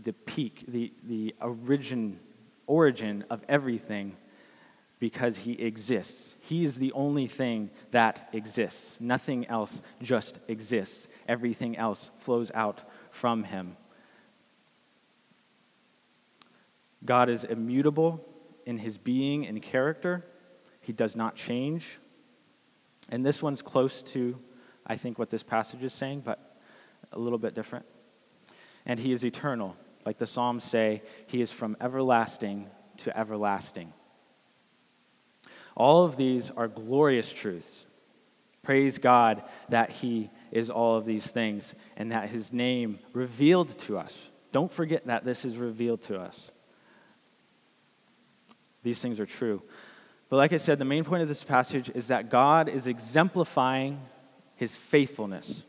the 0.00 0.12
peak, 0.12 0.64
the, 0.68 0.92
the 1.04 1.34
origin, 1.40 2.18
origin 2.66 3.24
of 3.30 3.44
everything 3.48 4.16
because 4.98 5.36
he 5.36 5.52
exists. 5.54 6.36
He 6.40 6.64
is 6.64 6.76
the 6.76 6.92
only 6.92 7.26
thing 7.26 7.70
that 7.90 8.28
exists. 8.32 9.00
Nothing 9.00 9.46
else 9.48 9.82
just 10.00 10.38
exists. 10.48 11.08
Everything 11.26 11.76
else 11.76 12.10
flows 12.18 12.50
out 12.54 12.84
from 13.10 13.42
him. 13.42 13.76
God 17.04 17.28
is 17.28 17.42
immutable 17.42 18.24
in 18.64 18.78
his 18.78 18.96
being 18.96 19.46
and 19.46 19.60
character. 19.60 20.24
He 20.80 20.92
does 20.92 21.16
not 21.16 21.34
change. 21.34 21.98
And 23.08 23.26
this 23.26 23.42
one's 23.42 23.60
close 23.60 24.02
to, 24.04 24.38
I 24.86 24.94
think, 24.94 25.18
what 25.18 25.30
this 25.30 25.42
passage 25.42 25.82
is 25.82 25.92
saying, 25.92 26.22
but 26.24 26.60
a 27.10 27.18
little 27.18 27.38
bit 27.38 27.54
different 27.54 27.84
and 28.86 28.98
he 28.98 29.12
is 29.12 29.24
eternal. 29.24 29.76
Like 30.04 30.18
the 30.18 30.26
Psalms 30.26 30.64
say, 30.64 31.02
he 31.26 31.40
is 31.40 31.52
from 31.52 31.76
everlasting 31.80 32.68
to 32.98 33.16
everlasting. 33.16 33.92
All 35.76 36.04
of 36.04 36.16
these 36.16 36.50
are 36.50 36.68
glorious 36.68 37.32
truths. 37.32 37.86
Praise 38.62 38.98
God 38.98 39.42
that 39.70 39.90
he 39.90 40.30
is 40.50 40.70
all 40.70 40.96
of 40.96 41.04
these 41.04 41.30
things 41.30 41.74
and 41.96 42.12
that 42.12 42.28
his 42.28 42.52
name 42.52 42.98
revealed 43.12 43.76
to 43.80 43.98
us. 43.98 44.30
Don't 44.52 44.72
forget 44.72 45.06
that 45.06 45.24
this 45.24 45.44
is 45.44 45.56
revealed 45.56 46.02
to 46.02 46.20
us. 46.20 46.50
These 48.82 49.00
things 49.00 49.18
are 49.18 49.26
true. 49.26 49.62
But 50.28 50.36
like 50.36 50.52
I 50.52 50.58
said, 50.58 50.78
the 50.78 50.84
main 50.84 51.04
point 51.04 51.22
of 51.22 51.28
this 51.28 51.44
passage 51.44 51.90
is 51.94 52.08
that 52.08 52.30
God 52.30 52.68
is 52.68 52.86
exemplifying 52.86 54.00
his 54.56 54.74
faithfulness 54.74 55.64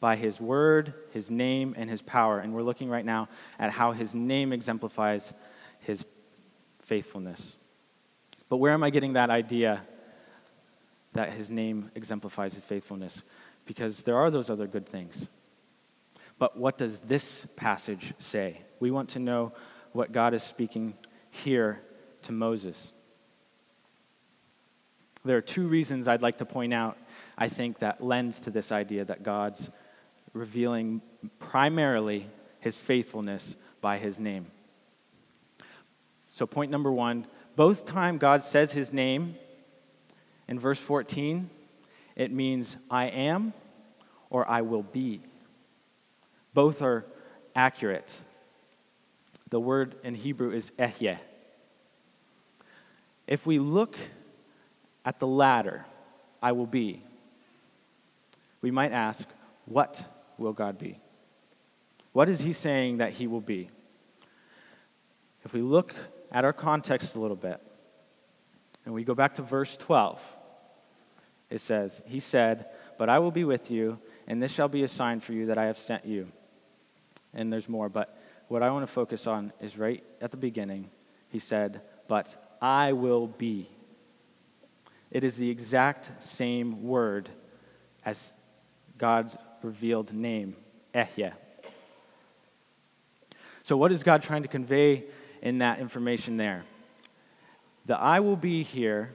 by 0.00 0.16
his 0.16 0.40
word, 0.40 0.94
his 1.12 1.30
name, 1.30 1.74
and 1.76 1.88
his 1.88 2.02
power. 2.02 2.40
And 2.40 2.54
we're 2.54 2.62
looking 2.62 2.88
right 2.88 3.04
now 3.04 3.28
at 3.58 3.70
how 3.70 3.92
his 3.92 4.14
name 4.14 4.52
exemplifies 4.52 5.32
his 5.80 6.04
faithfulness. 6.80 7.56
But 8.48 8.56
where 8.56 8.72
am 8.72 8.82
I 8.82 8.90
getting 8.90 9.12
that 9.12 9.30
idea 9.30 9.82
that 11.12 11.32
his 11.32 11.50
name 11.50 11.90
exemplifies 11.94 12.54
his 12.54 12.64
faithfulness? 12.64 13.22
Because 13.66 14.02
there 14.02 14.16
are 14.16 14.30
those 14.30 14.50
other 14.50 14.66
good 14.66 14.88
things. 14.88 15.28
But 16.38 16.56
what 16.56 16.78
does 16.78 17.00
this 17.00 17.46
passage 17.54 18.14
say? 18.18 18.62
We 18.80 18.90
want 18.90 19.10
to 19.10 19.18
know 19.18 19.52
what 19.92 20.12
God 20.12 20.32
is 20.32 20.42
speaking 20.42 20.94
here 21.30 21.82
to 22.22 22.32
Moses. 22.32 22.92
There 25.24 25.36
are 25.36 25.42
two 25.42 25.68
reasons 25.68 26.08
I'd 26.08 26.22
like 26.22 26.38
to 26.38 26.46
point 26.46 26.72
out, 26.72 26.96
I 27.36 27.50
think, 27.50 27.80
that 27.80 28.02
lends 28.02 28.40
to 28.40 28.50
this 28.50 28.72
idea 28.72 29.04
that 29.04 29.22
God's 29.22 29.70
revealing 30.32 31.02
primarily 31.38 32.28
his 32.60 32.76
faithfulness 32.76 33.56
by 33.80 33.98
his 33.98 34.18
name. 34.18 34.46
So, 36.30 36.46
point 36.46 36.70
number 36.70 36.92
one 36.92 37.26
both 37.56 37.84
time 37.84 38.18
God 38.18 38.42
says 38.42 38.72
his 38.72 38.92
name 38.92 39.34
in 40.48 40.58
verse 40.58 40.78
14, 40.78 41.50
it 42.16 42.32
means 42.32 42.76
I 42.90 43.06
am 43.06 43.52
or 44.30 44.48
I 44.48 44.62
will 44.62 44.82
be. 44.82 45.20
Both 46.54 46.82
are 46.82 47.04
accurate. 47.54 48.12
The 49.50 49.60
word 49.60 49.94
in 50.04 50.14
Hebrew 50.14 50.52
is 50.52 50.70
ehyeh. 50.78 51.18
If 53.26 53.46
we 53.46 53.58
look 53.58 53.96
at 55.04 55.20
the 55.20 55.26
latter, 55.26 55.84
I 56.42 56.52
will 56.52 56.66
be, 56.66 57.02
we 58.60 58.70
might 58.70 58.92
ask, 58.92 59.26
what 59.66 60.04
will 60.40 60.52
God 60.52 60.78
be? 60.78 60.98
What 62.12 62.28
is 62.28 62.40
he 62.40 62.52
saying 62.52 62.96
that 62.96 63.12
he 63.12 63.26
will 63.26 63.40
be? 63.40 63.68
If 65.44 65.52
we 65.52 65.60
look 65.60 65.94
at 66.32 66.44
our 66.44 66.52
context 66.52 67.14
a 67.14 67.20
little 67.20 67.36
bit, 67.36 67.60
and 68.84 68.94
we 68.94 69.04
go 69.04 69.14
back 69.14 69.34
to 69.34 69.42
verse 69.42 69.76
12, 69.76 70.20
it 71.50 71.60
says, 71.60 72.02
He 72.06 72.18
said, 72.20 72.66
But 72.98 73.08
I 73.08 73.18
will 73.18 73.30
be 73.30 73.44
with 73.44 73.70
you, 73.70 73.98
and 74.26 74.42
this 74.42 74.50
shall 74.50 74.68
be 74.68 74.82
a 74.82 74.88
sign 74.88 75.20
for 75.20 75.32
you 75.32 75.46
that 75.46 75.58
I 75.58 75.66
have 75.66 75.78
sent 75.78 76.04
you. 76.04 76.28
And 77.32 77.52
there's 77.52 77.68
more, 77.68 77.88
but 77.88 78.18
what 78.48 78.62
I 78.62 78.70
want 78.70 78.82
to 78.84 78.92
focus 78.92 79.26
on 79.26 79.52
is 79.60 79.78
right 79.78 80.02
at 80.20 80.30
the 80.30 80.36
beginning. 80.36 80.90
He 81.28 81.38
said, 81.38 81.82
But 82.08 82.56
I 82.60 82.92
will 82.92 83.28
be. 83.28 83.68
It 85.10 85.22
is 85.24 85.36
the 85.36 85.50
exact 85.50 86.22
same 86.22 86.84
word 86.84 87.28
as 88.04 88.32
God's 88.96 89.36
revealed 89.62 90.12
name, 90.12 90.56
Ehyeh. 90.94 91.32
So, 93.62 93.76
what 93.76 93.92
is 93.92 94.02
God 94.02 94.22
trying 94.22 94.42
to 94.42 94.48
convey 94.48 95.04
in 95.42 95.58
that 95.58 95.78
information 95.78 96.36
there? 96.36 96.64
The 97.86 97.96
I 97.96 98.20
will 98.20 98.36
be 98.36 98.62
here 98.62 99.14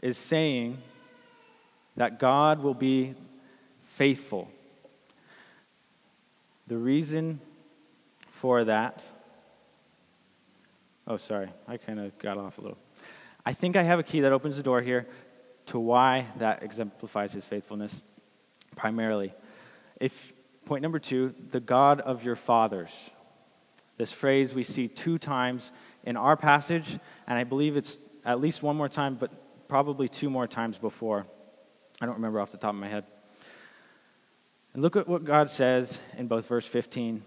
is 0.00 0.18
saying 0.18 0.78
that 1.96 2.18
God 2.18 2.62
will 2.62 2.74
be 2.74 3.14
faithful. 3.82 4.50
The 6.66 6.76
reason 6.76 7.40
for 8.28 8.64
that, 8.64 9.04
oh, 11.06 11.16
sorry, 11.16 11.48
I 11.68 11.76
kind 11.76 12.00
of 12.00 12.18
got 12.18 12.38
off 12.38 12.58
a 12.58 12.60
little. 12.60 12.78
I 13.46 13.52
think 13.52 13.76
I 13.76 13.82
have 13.82 13.98
a 13.98 14.02
key 14.02 14.20
that 14.20 14.32
opens 14.32 14.56
the 14.56 14.62
door 14.62 14.80
here 14.80 15.06
to 15.66 15.78
why 15.78 16.26
that 16.38 16.62
exemplifies 16.62 17.32
his 17.32 17.44
faithfulness 17.44 18.02
primarily. 18.76 19.32
If 20.00 20.32
point 20.64 20.82
number 20.82 20.98
2, 20.98 21.34
the 21.50 21.60
God 21.60 22.00
of 22.00 22.24
your 22.24 22.36
fathers. 22.36 23.10
This 23.96 24.10
phrase 24.10 24.54
we 24.54 24.64
see 24.64 24.88
two 24.88 25.18
times 25.18 25.70
in 26.04 26.16
our 26.16 26.36
passage, 26.36 26.98
and 27.26 27.38
I 27.38 27.44
believe 27.44 27.76
it's 27.76 27.98
at 28.24 28.40
least 28.40 28.62
one 28.62 28.76
more 28.76 28.88
time, 28.88 29.14
but 29.14 29.30
probably 29.68 30.08
two 30.08 30.30
more 30.30 30.46
times 30.46 30.78
before. 30.78 31.26
I 32.00 32.06
don't 32.06 32.16
remember 32.16 32.40
off 32.40 32.50
the 32.50 32.58
top 32.58 32.74
of 32.74 32.80
my 32.80 32.88
head. 32.88 33.04
And 34.72 34.82
look 34.82 34.96
at 34.96 35.06
what 35.06 35.24
God 35.24 35.50
says 35.50 36.00
in 36.18 36.26
both 36.26 36.48
verse 36.48 36.66
15 36.66 37.22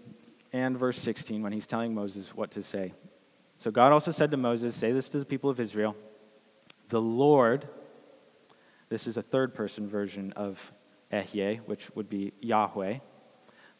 and 0.52 0.78
verse 0.78 0.98
16 0.98 1.42
when 1.42 1.52
he's 1.52 1.66
telling 1.66 1.94
Moses 1.94 2.34
what 2.34 2.50
to 2.52 2.62
say. 2.62 2.92
So 3.58 3.70
God 3.70 3.92
also 3.92 4.12
said 4.12 4.30
to 4.30 4.36
Moses, 4.36 4.76
Say 4.76 4.92
this 4.92 5.08
to 5.10 5.18
the 5.18 5.24
people 5.24 5.50
of 5.50 5.58
Israel 5.58 5.96
The 6.90 7.00
Lord, 7.00 7.66
this 8.88 9.06
is 9.06 9.16
a 9.16 9.22
third 9.22 9.54
person 9.54 9.88
version 9.88 10.32
of 10.32 10.72
Ehyeh, 11.12 11.58
which 11.66 11.94
would 11.94 12.08
be 12.08 12.32
Yahweh, 12.40 12.98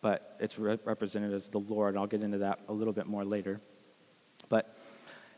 but 0.00 0.36
it's 0.40 0.58
re- 0.58 0.78
represented 0.84 1.32
as 1.32 1.48
the 1.48 1.60
Lord. 1.60 1.96
I'll 1.96 2.06
get 2.06 2.22
into 2.22 2.38
that 2.38 2.60
a 2.68 2.72
little 2.72 2.92
bit 2.92 3.06
more 3.06 3.24
later. 3.24 3.60
But 4.48 4.76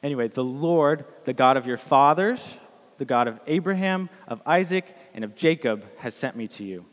anyway, 0.03 0.29
the 0.29 0.45
Lord, 0.45 1.05
the 1.25 1.33
God 1.33 1.57
of 1.57 1.67
your 1.67 1.77
fathers, 1.77 2.59
the 2.99 3.05
God 3.05 3.29
of 3.29 3.41
Abraham, 3.47 4.09
of 4.29 4.43
Isaac, 4.45 4.95
and 5.15 5.25
of 5.25 5.35
Jacob, 5.35 5.85
has 5.99 6.15
sent 6.15 6.37
me 6.37 6.49
to 6.49 6.65
you. 6.65 6.85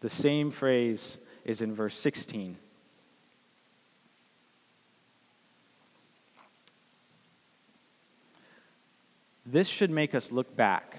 The 0.00 0.08
same 0.08 0.50
phrase 0.50 1.18
is 1.44 1.60
in 1.60 1.74
verse 1.74 1.94
16. 1.94 2.56
This 9.54 9.68
should 9.68 9.92
make 9.92 10.16
us 10.16 10.32
look 10.32 10.56
back. 10.56 10.96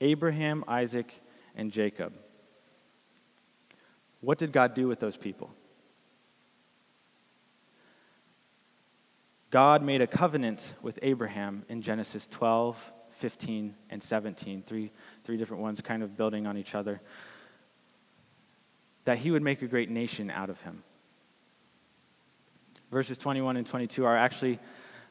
Abraham, 0.00 0.64
Isaac, 0.66 1.12
and 1.54 1.70
Jacob. 1.70 2.14
What 4.22 4.38
did 4.38 4.50
God 4.50 4.72
do 4.72 4.88
with 4.88 4.98
those 4.98 5.18
people? 5.18 5.50
God 9.50 9.82
made 9.82 10.00
a 10.00 10.06
covenant 10.06 10.76
with 10.80 10.98
Abraham 11.02 11.66
in 11.68 11.82
Genesis 11.82 12.26
12, 12.28 12.92
15, 13.10 13.74
and 13.90 14.02
17, 14.02 14.62
three, 14.62 14.90
three 15.24 15.36
different 15.36 15.62
ones 15.62 15.82
kind 15.82 16.02
of 16.02 16.16
building 16.16 16.46
on 16.46 16.56
each 16.56 16.74
other, 16.74 17.02
that 19.04 19.18
he 19.18 19.30
would 19.30 19.42
make 19.42 19.60
a 19.60 19.66
great 19.66 19.90
nation 19.90 20.30
out 20.30 20.48
of 20.48 20.58
him. 20.62 20.82
Verses 22.94 23.18
21 23.18 23.56
and 23.56 23.66
22 23.66 24.04
are 24.04 24.16
actually 24.16 24.60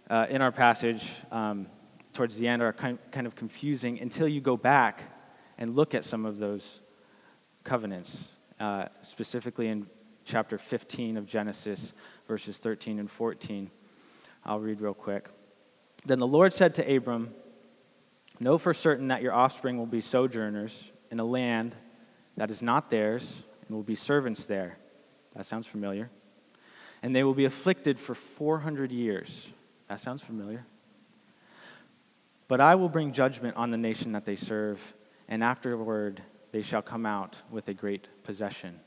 uh, 0.10 0.26
in 0.30 0.42
our 0.42 0.54
passage 0.54 1.12
um, 1.34 1.68
towards 2.14 2.38
the 2.38 2.48
end 2.48 2.62
are 2.62 2.72
kind, 2.72 3.28
of 3.28 3.36
confusing 3.36 4.00
until 4.00 4.26
you 4.26 4.40
go 4.40 4.56
back 4.56 5.04
and 5.58 5.76
look 5.76 5.94
at 5.94 6.06
some 6.06 6.26
of 6.26 6.40
those 6.40 6.80
covenants, 7.66 8.30
uh, 8.58 8.86
specifically 9.02 9.68
in 9.68 9.86
chapter 10.24 10.58
15 10.58 11.18
of 11.18 11.26
Genesis, 11.26 11.94
verses 12.26 12.58
13 12.58 13.00
and 13.00 13.12
14. 13.12 13.70
I'll 14.46 14.62
read 14.62 14.80
real 14.80 14.94
quick. 14.94 15.28
Then 16.06 16.20
the 16.20 16.26
Lord 16.26 16.54
said 16.54 16.76
to 16.76 16.96
Abram, 16.96 17.34
Know 18.40 18.58
for 18.58 18.74
certain 18.74 19.10
that 19.10 19.22
your 19.22 19.34
offspring 19.34 19.78
will 19.78 19.88
be 19.88 20.00
sojourners 20.00 20.94
in 21.12 21.20
a 21.20 21.26
land 21.26 21.76
that 22.38 22.50
is 22.50 22.62
not 22.62 22.90
theirs 22.90 23.44
and 23.68 23.76
will 23.76 23.84
be 23.84 23.96
servants 23.96 24.46
there. 24.46 24.78
That 25.36 25.46
sounds 25.46 25.68
familiar. 25.68 26.10
And 27.04 27.16
they 27.16 27.24
will 27.24 27.36
be 27.36 27.46
afflicted 27.46 28.00
for 28.00 28.16
400 28.16 28.92
years. 28.92 29.52
That 29.90 30.00
sounds 30.00 30.24
familiar. 30.24 30.66
But 32.48 32.62
I 32.62 32.76
will 32.76 32.90
bring 32.90 33.14
judgment 33.14 33.56
on 33.58 33.70
the 33.70 33.78
nation 33.78 34.14
that 34.14 34.26
they 34.26 34.36
serve, 34.36 34.80
and 35.28 35.44
afterward 35.44 36.22
they 36.52 36.62
shall 36.62 36.82
come 36.82 37.06
out 37.06 37.42
with 37.52 37.68
a 37.68 37.74
great 37.74 38.08
possession. 38.24 38.80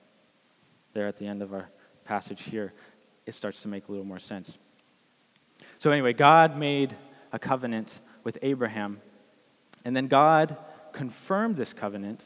There 0.95 1.07
at 1.07 1.19
the 1.19 1.27
end 1.27 1.43
of 1.43 1.53
our 1.53 1.69
passage 2.05 2.43
here, 2.43 2.73
it 3.27 3.35
starts 3.35 3.63
to 3.63 3.69
make 3.69 3.89
a 3.89 3.91
little 3.93 4.07
more 4.07 4.19
sense. 4.19 4.57
So, 5.79 5.91
anyway, 5.91 6.13
God 6.13 6.57
made 6.57 6.97
a 7.33 7.39
covenant 7.39 8.01
with 8.25 8.39
Abraham, 8.41 9.01
and 9.85 9.95
then 9.95 10.07
God 10.07 10.57
confirmed 10.93 11.57
this 11.57 11.73
covenant 11.73 12.25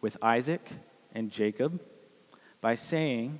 with 0.00 0.16
Isaac 0.20 0.68
and 1.14 1.30
Jacob 1.30 1.80
by 2.60 2.74
saying 2.74 3.38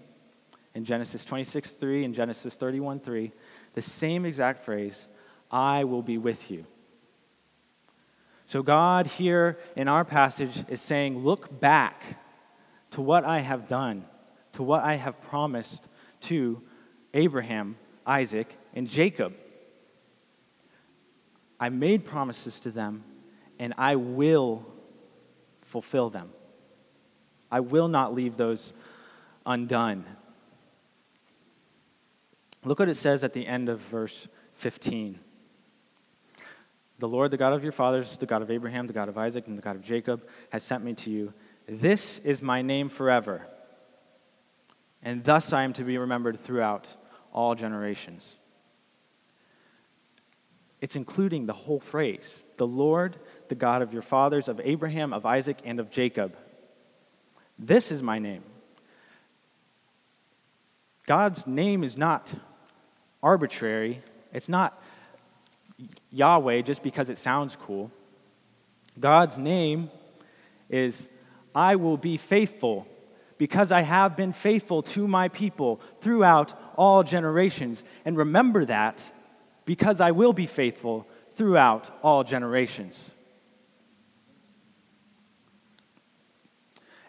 in 0.77 0.85
Genesis 0.85 1.25
26 1.25 1.73
3 1.73 2.05
and 2.05 2.15
Genesis 2.15 2.55
31 2.55 3.01
3 3.01 3.33
the 3.77 3.83
same 3.83 4.25
exact 4.25 4.65
phrase, 4.65 5.07
I 5.51 5.85
will 5.85 6.03
be 6.03 6.17
with 6.19 6.51
you. 6.51 6.65
So, 8.47 8.63
God 8.63 9.07
here 9.07 9.59
in 9.77 9.87
our 9.87 10.05
passage 10.05 10.65
is 10.69 10.81
saying, 10.81 11.19
Look 11.19 11.61
back 11.61 12.03
to 12.93 13.03
what 13.03 13.25
I 13.25 13.41
have 13.41 13.69
done, 13.69 14.05
to 14.53 14.63
what 14.63 14.83
I 14.83 14.95
have 14.95 15.21
promised 15.21 15.89
to 16.23 16.63
Abraham, 17.13 17.77
Isaac, 18.07 18.57
and 18.73 18.89
Jacob. 18.89 19.35
I 21.61 21.69
made 21.69 22.05
promises 22.05 22.61
to 22.61 22.71
them, 22.71 23.05
and 23.59 23.75
I 23.77 23.97
will 23.97 24.65
fulfill 25.63 26.09
them. 26.09 26.31
I 27.51 27.61
will 27.61 27.89
not 27.89 28.15
leave 28.15 28.37
those 28.39 28.73
undone. 29.45 30.05
Look 32.67 32.81
what 32.81 32.89
it 32.89 32.97
says 32.97 33.23
at 33.23 33.33
the 33.33 33.47
end 33.47 33.69
of 33.69 33.79
verse 33.79 34.27
15. 34.55 35.21
The 36.99 37.07
Lord, 37.07 37.31
the 37.31 37.37
God 37.37 37.53
of 37.53 37.63
your 37.63 37.71
fathers, 37.71 38.19
the 38.19 38.27
God 38.27 38.43
of 38.43 38.51
Abraham, 38.51 38.89
the 38.89 38.93
God 38.93 39.09
of 39.09 39.17
Isaac, 39.17 39.47
and 39.47 39.57
the 39.57 39.63
God 39.63 39.77
of 39.77 39.83
Jacob, 39.83 40.27
has 40.51 40.65
sent 40.65 40.83
me 40.83 40.95
to 40.95 41.11
you. 41.11 41.33
This 41.69 42.19
is 42.19 42.43
my 42.43 42.63
name 42.63 42.89
forever, 42.89 43.47
and 45.01 45.23
thus 45.23 45.53
I 45.53 45.63
am 45.63 45.75
to 45.75 45.85
be 45.85 45.97
remembered 45.97 46.41
throughout 46.41 46.93
all 47.33 47.55
generations. 47.55 48.35
It's 50.81 50.97
including 50.97 51.47
the 51.47 51.53
whole 51.53 51.81
phrase 51.81 52.45
the 52.57 52.67
Lord, 52.67 53.17
the 53.49 53.55
God 53.55 53.81
of 53.81 53.93
your 53.93 54.03
fathers, 54.03 54.49
of 54.49 54.61
Abraham, 54.65 55.13
of 55.13 55.25
Isaac, 55.25 55.59
and 55.65 55.79
of 55.79 55.89
Jacob. 55.89 56.37
This 57.61 57.93
is 57.93 58.03
my 58.03 58.19
name. 58.19 58.43
God's 61.07 61.47
name 61.47 61.85
is 61.85 61.97
not 61.97 62.35
arbitrary, 63.27 64.01
it's 64.33 64.49
not 64.49 64.81
Yahweh 66.13 66.63
just 66.63 66.81
because 66.85 67.11
it 67.11 67.19
sounds 67.19 67.57
cool. 67.57 67.91
God's 69.01 69.37
name 69.37 69.91
is 70.71 71.09
I 71.53 71.75
will 71.75 71.97
be 71.97 72.19
faithful 72.19 72.87
because 73.37 73.73
I 73.73 73.83
have 73.83 74.17
been 74.17 74.33
faithful 74.33 74.83
to 74.95 75.09
my 75.09 75.27
people 75.29 75.81
throughout 76.01 76.55
all 76.77 77.03
generations. 77.03 77.83
And 78.05 78.17
remember 78.17 78.65
that 78.67 79.13
because 79.65 80.01
I 80.01 80.13
will 80.13 80.33
be 80.33 80.47
faithful 80.47 81.05
throughout 81.35 81.91
all 82.05 82.23
generations. 82.23 83.11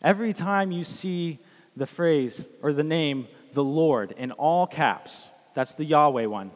Every 0.01 0.33
time 0.33 0.71
you 0.71 0.83
see 0.83 1.37
the 1.75 1.85
phrase 1.85 2.43
or 2.63 2.73
the 2.73 2.83
name 2.83 3.27
the 3.53 3.63
Lord 3.63 4.13
in 4.17 4.31
all 4.31 4.65
caps, 4.65 5.27
that's 5.57 5.73
the 5.73 5.83
Yahweh 5.83 6.27
one, 6.27 6.51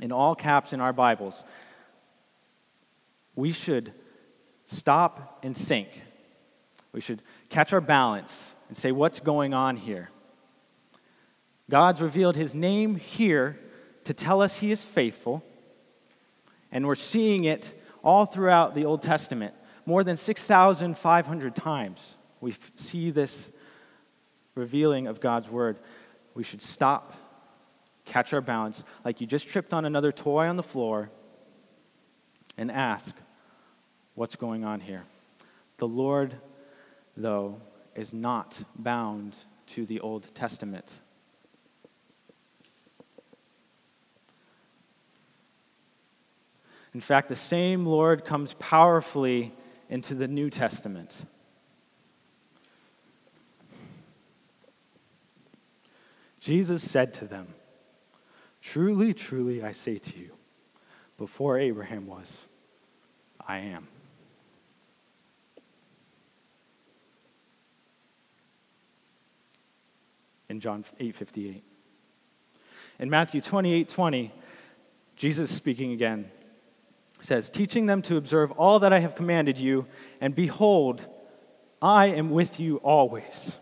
in 0.00 0.12
all 0.12 0.34
caps 0.34 0.72
in 0.72 0.80
our 0.80 0.94
Bibles, 0.94 1.44
we 3.36 3.52
should 3.52 3.92
stop 4.64 5.40
and 5.42 5.54
think. 5.54 5.88
We 6.92 7.02
should 7.02 7.20
catch 7.50 7.74
our 7.74 7.82
balance 7.82 8.54
and 8.68 8.78
say, 8.78 8.92
what's 8.92 9.20
going 9.20 9.52
on 9.52 9.76
here? 9.76 10.08
God's 11.68 12.00
revealed 12.00 12.34
his 12.34 12.54
name 12.54 12.96
here 12.96 13.60
to 14.04 14.14
tell 14.14 14.40
us 14.40 14.58
he 14.58 14.70
is 14.70 14.80
faithful, 14.80 15.44
and 16.72 16.86
we're 16.86 16.94
seeing 16.94 17.44
it 17.44 17.78
all 18.02 18.24
throughout 18.24 18.74
the 18.74 18.86
Old 18.86 19.02
Testament, 19.02 19.52
more 19.84 20.02
than 20.02 20.16
6,500 20.16 21.54
times. 21.54 22.16
We 22.40 22.54
see 22.76 23.10
this 23.10 23.50
revealing 24.54 25.08
of 25.08 25.20
God's 25.20 25.50
word. 25.50 25.78
We 26.32 26.42
should 26.42 26.62
stop, 26.62 27.12
catch 28.08 28.32
our 28.32 28.40
balance, 28.40 28.82
like 29.04 29.20
you 29.20 29.26
just 29.26 29.48
tripped 29.48 29.72
on 29.72 29.84
another 29.84 30.10
toy 30.10 30.46
on 30.46 30.56
the 30.56 30.62
floor, 30.62 31.10
and 32.56 32.72
ask, 32.72 33.14
What's 34.14 34.34
going 34.34 34.64
on 34.64 34.80
here? 34.80 35.04
The 35.76 35.86
Lord, 35.86 36.34
though, 37.16 37.60
is 37.94 38.12
not 38.12 38.60
bound 38.76 39.44
to 39.68 39.86
the 39.86 40.00
Old 40.00 40.34
Testament. 40.34 40.90
In 46.94 47.00
fact, 47.00 47.28
the 47.28 47.36
same 47.36 47.86
Lord 47.86 48.24
comes 48.24 48.54
powerfully 48.54 49.52
into 49.88 50.14
the 50.14 50.26
New 50.26 50.50
Testament. 50.50 51.14
Jesus 56.40 56.82
said 56.88 57.12
to 57.14 57.26
them, 57.26 57.54
Truly, 58.72 59.14
truly, 59.14 59.62
I 59.62 59.72
say 59.72 59.96
to 59.96 60.18
you, 60.18 60.30
before 61.16 61.58
Abraham 61.58 62.06
was, 62.06 62.30
I 63.46 63.60
am. 63.60 63.88
in 70.50 70.60
John 70.60 70.84
8:58. 70.98 71.62
In 72.98 73.08
Matthew 73.08 73.40
28:20, 73.40 73.86
20, 73.86 74.32
Jesus 75.16 75.54
speaking 75.54 75.92
again 75.92 76.30
says, 77.20 77.48
"Teaching 77.50 77.86
them 77.86 78.02
to 78.02 78.16
observe 78.16 78.50
all 78.52 78.78
that 78.80 78.92
I 78.92 78.98
have 78.98 79.14
commanded 79.14 79.56
you, 79.56 79.86
and 80.20 80.34
behold, 80.34 81.06
I 81.80 82.06
am 82.06 82.30
with 82.30 82.60
you 82.60 82.76
always 82.78 83.58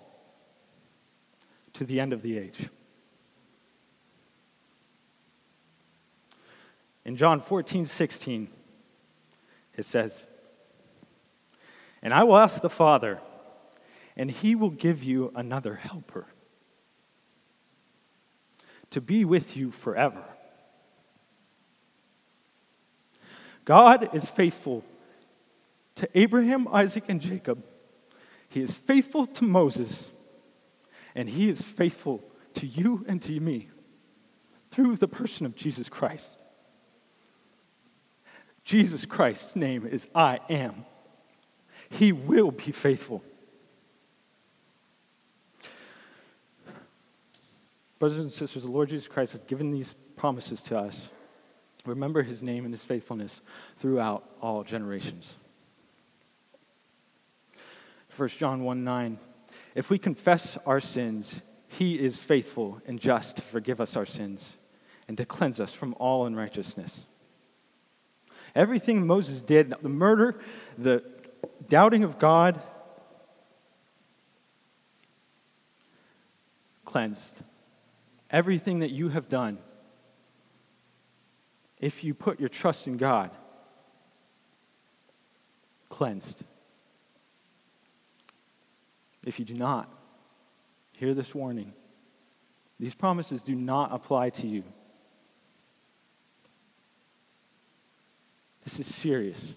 to 1.75 1.85
the 1.85 2.01
end 2.01 2.13
of 2.13 2.23
the 2.23 2.39
age." 2.39 2.71
In 7.07 7.17
John 7.17 7.41
14, 7.41 7.87
16, 7.87 8.49
it 9.77 9.85
says, 9.85 10.27
And 12.03 12.13
I 12.13 12.25
will 12.25 12.37
ask 12.37 12.61
the 12.61 12.69
Father, 12.69 13.21
and 14.17 14.29
he 14.29 14.57
will 14.57 14.71
give 14.71 15.05
you 15.05 15.31
another 15.37 15.77
helper 15.77 16.27
to 18.91 19.01
be 19.01 19.25
with 19.25 19.57
you 19.57 19.71
forever. 19.71 20.25
God 23.65 24.13
is 24.13 24.25
faithful 24.25 24.83
to 25.95 26.09
Abraham, 26.13 26.67
Isaac, 26.73 27.05
and 27.07 27.21
Jacob. 27.21 27.63
He 28.49 28.61
is 28.63 28.73
faithful 28.73 29.27
to 29.27 29.45
Moses, 29.45 30.09
and 31.15 31.29
he 31.29 31.49
is 31.49 31.63
faithful 31.63 32.25
to 32.55 32.67
you 32.67 33.05
and 33.07 33.23
to 33.23 33.39
me 33.39 33.69
through 34.73 34.97
the 34.97 35.07
person 35.07 35.47
of 35.47 35.55
Jesus 35.55 35.89
Christ. 35.89 36.36
Jesus 38.67 39.07
Christ's 39.07 39.55
name 39.55 39.87
is 39.87 40.09
I 40.13 40.41
am. 40.51 40.85
He 41.89 42.11
will 42.11 42.51
be 42.51 42.73
faithful. 42.73 43.23
Brothers 48.01 48.19
and 48.19 48.33
sisters, 48.33 48.65
the 48.65 48.71
Lord 48.71 48.89
Jesus 48.89 49.07
Christ 49.07 49.35
has 49.35 49.41
given 49.47 49.71
these 49.71 49.95
promises 50.17 50.65
to 50.65 50.77
us. 50.77 51.11
Remember 51.85 52.25
his 52.25 52.43
name 52.43 52.65
and 52.65 52.75
his 52.75 52.83
faithfulness 52.83 53.41
throughout 53.79 54.29
all 54.43 54.65
generations. 54.65 55.37
1 58.17 58.29
John 58.31 58.65
1 58.65 58.83
9. 58.83 59.19
If 59.77 59.91
we 59.91 59.99
confess 59.99 60.59
our 60.67 60.81
sins, 60.81 61.41
he 61.69 61.95
is 61.95 62.17
faithful 62.19 62.83
and 62.85 62.99
just 62.99 63.37
to 63.37 63.43
forgive 63.43 63.81
us 63.81 63.97
our 63.97 64.07
sins 64.07 64.57
and 65.07 65.17
to 65.19 65.25
cleanse 65.25 65.61
us 65.61 65.73
from 65.73 65.95
all 66.01 66.27
unrighteousness. 66.27 67.07
Everything 68.57 69.07
Moses 69.07 69.41
did, 69.43 69.73
the 69.83 69.89
murder, 69.89 70.41
the 70.77 71.05
doubting 71.69 72.03
of 72.03 72.19
God, 72.19 72.61
cleansed 76.85 77.43
everything 78.31 78.81
that 78.81 78.91
you 78.91 79.09
have 79.09 79.29
done, 79.29 79.59
if 81.79 82.03
you 82.03 82.15
put 82.15 82.41
your 82.41 82.49
trust 82.49 82.87
in 82.87 82.97
God, 82.97 83.31
cleansed. 85.89 86.43
If 89.27 89.39
you 89.39 89.45
do 89.45 89.55
not, 89.55 89.93
hear 90.93 91.15
this 91.15 91.35
warning. 91.35 91.73
These 92.79 92.95
promises 92.95 93.43
do 93.43 93.55
not 93.55 93.93
apply 93.93 94.31
to 94.31 94.47
you. 94.47 94.65
This 98.67 98.81
is 98.81 98.93
serious. 98.93 99.55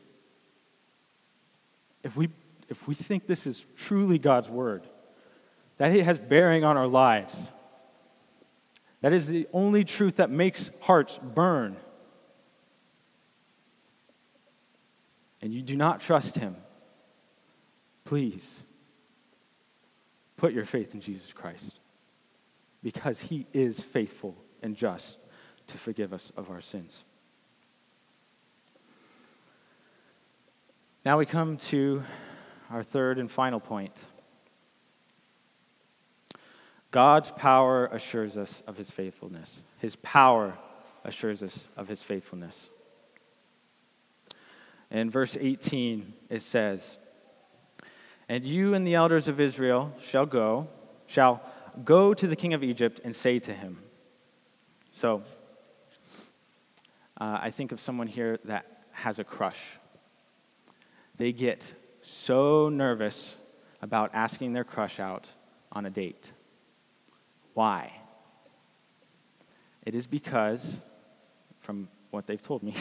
If 2.04 2.16
we, 2.16 2.30
if 2.68 2.88
we 2.88 2.94
think 2.94 3.26
this 3.26 3.48
is 3.48 3.66
truly 3.76 4.20
God's 4.20 4.50
word, 4.50 4.84
that 5.78 5.96
it 5.96 6.04
has 6.06 6.20
bearing 6.20 6.64
on 6.64 6.78
our 6.78 6.86
lives, 6.86 7.34
that 9.02 9.12
is 9.12 9.26
the 9.26 9.48
only 9.52 9.84
truth 9.84 10.18
that 10.18 10.30
makes 10.30 10.70
hearts 10.82 11.20
burn. 11.24 11.76
And 15.42 15.52
you 15.52 15.64
do 15.64 15.76
not 15.76 16.02
trust 16.02 16.36
him. 16.36 16.56
Please 18.06 18.64
put 20.38 20.54
your 20.54 20.66
faith 20.66 20.94
in 20.94 21.02
Jesus 21.02 21.34
Christ 21.34 21.80
because 22.84 23.20
he 23.20 23.48
is 23.54 23.80
faithful 23.80 24.38
and 24.62 24.76
just 24.76 25.18
to 25.66 25.80
forgive 25.80 26.14
us 26.14 26.32
of 26.38 26.52
our 26.52 26.62
sins. 26.62 27.06
Now 31.10 31.18
we 31.18 31.26
come 31.26 31.58
to 31.58 32.04
our 32.70 32.84
third 32.84 33.18
and 33.18 33.32
final 33.32 33.60
point. 33.60 33.96
God's 36.92 37.32
power 37.32 37.88
assures 37.88 38.38
us 38.38 38.62
of 38.68 38.78
his 38.78 38.92
faithfulness. 38.92 39.64
His 39.80 39.96
power 39.96 40.54
assures 41.04 41.42
us 41.42 41.68
of 41.76 41.88
his 41.88 42.04
faithfulness. 42.04 42.70
In 44.92 45.10
verse 45.10 45.36
18, 45.36 46.14
it 46.30 46.44
says, 46.44 47.00
And 48.28 48.46
you 48.46 48.76
and 48.76 48.86
the 48.86 48.94
elders 48.94 49.28
of 49.28 49.40
Israel 49.40 49.92
shall 50.00 50.28
go, 50.28 50.68
shall 51.08 51.42
go 51.84 52.14
to 52.14 52.28
the 52.28 52.36
king 52.36 52.54
of 52.54 52.64
Egypt 52.64 53.02
and 53.04 53.16
say 53.16 53.40
to 53.40 53.52
him. 53.52 53.80
So, 54.92 55.24
uh, 57.20 57.40
I 57.42 57.50
think 57.50 57.72
of 57.72 57.80
someone 57.80 58.06
here 58.06 58.38
that 58.46 58.84
has 58.92 59.18
a 59.18 59.24
crush. 59.24 59.80
They 61.20 61.34
get 61.34 61.74
so 62.02 62.70
nervous 62.70 63.36
about 63.82 64.12
asking 64.14 64.54
their 64.54 64.64
crush 64.64 65.02
out 65.02 65.28
on 65.70 65.86
a 65.86 65.90
date. 65.90 66.32
Why? 67.54 67.92
It 69.86 69.96
is 69.96 70.08
because, 70.08 70.80
from 71.60 71.90
what 72.10 72.26
they've 72.26 72.42
told 72.42 72.64
me, 72.64 72.74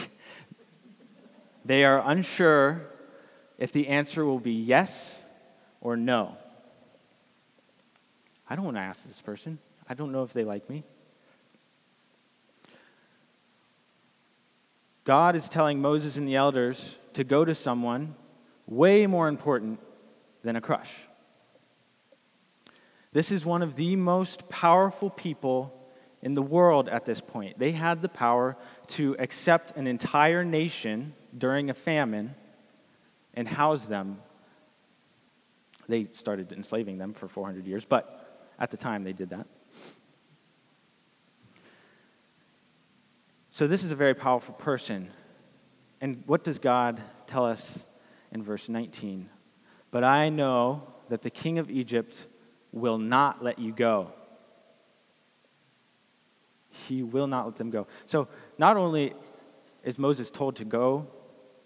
they 1.65 1.83
are 1.83 2.01
unsure 2.05 2.87
if 3.57 3.73
the 3.73 3.89
answer 3.89 4.23
will 4.23 4.39
be 4.39 4.53
yes 4.53 5.19
or 5.81 5.97
no. 5.97 6.37
I 8.49 8.55
don't 8.55 8.63
want 8.63 8.77
to 8.77 8.81
ask 8.81 9.05
this 9.05 9.21
person. 9.21 9.59
I 9.89 9.95
don't 9.95 10.13
know 10.13 10.23
if 10.23 10.31
they 10.31 10.45
like 10.45 10.69
me. 10.69 10.85
God 15.03 15.35
is 15.35 15.49
telling 15.49 15.81
Moses 15.81 16.15
and 16.15 16.25
the 16.25 16.35
elders 16.37 16.97
to 17.13 17.25
go 17.25 17.43
to 17.43 17.53
someone 17.53 18.15
way 18.69 19.07
more 19.07 19.27
important 19.27 19.79
than 20.43 20.55
a 20.55 20.61
crush. 20.61 20.93
This 23.11 23.31
is 23.31 23.43
one 23.43 23.63
of 23.63 23.75
the 23.75 23.95
most 23.95 24.47
powerful 24.47 25.09
people 25.09 25.75
in 26.21 26.35
the 26.35 26.41
world 26.41 26.87
at 26.87 27.05
this 27.05 27.19
point. 27.19 27.57
They 27.57 27.71
had 27.71 28.01
the 28.01 28.09
power 28.09 28.55
to 28.89 29.15
accept 29.17 29.75
an 29.75 29.87
entire 29.87 30.45
nation 30.45 31.13
during 31.35 31.69
a 31.69 31.73
famine 31.73 32.35
and 33.33 33.47
house 33.47 33.85
them. 33.85 34.19
They 35.87 36.07
started 36.13 36.51
enslaving 36.51 36.99
them 36.99 37.13
for 37.13 37.27
400 37.27 37.65
years, 37.65 37.85
but 37.85 38.51
at 38.59 38.69
the 38.69 38.77
time 38.77 39.03
they 39.03 39.13
did 39.13 39.31
that. 39.31 39.47
So, 43.49 43.65
this 43.67 43.83
is 43.83 43.91
a 43.91 43.95
very 43.95 44.13
powerful 44.13 44.53
person. 44.53 45.09
And 45.99 46.23
what 46.27 46.43
does 46.43 46.59
God 46.59 47.01
tell 47.27 47.45
us 47.45 47.83
in 48.31 48.43
verse 48.43 48.69
19? 48.69 49.29
But 49.91 50.03
I 50.03 50.29
know 50.29 50.83
that 51.09 51.21
the 51.21 51.29
king 51.29 51.59
of 51.59 51.69
Egypt 51.69 52.27
will 52.71 52.97
not 52.97 53.43
let 53.43 53.59
you 53.59 53.71
go. 53.71 54.11
He 56.69 57.03
will 57.03 57.27
not 57.27 57.45
let 57.45 57.55
them 57.55 57.71
go. 57.71 57.87
So, 58.05 58.27
not 58.57 58.77
only 58.77 59.13
is 59.83 59.97
Moses 59.97 60.29
told 60.29 60.57
to 60.57 60.65
go 60.65 61.07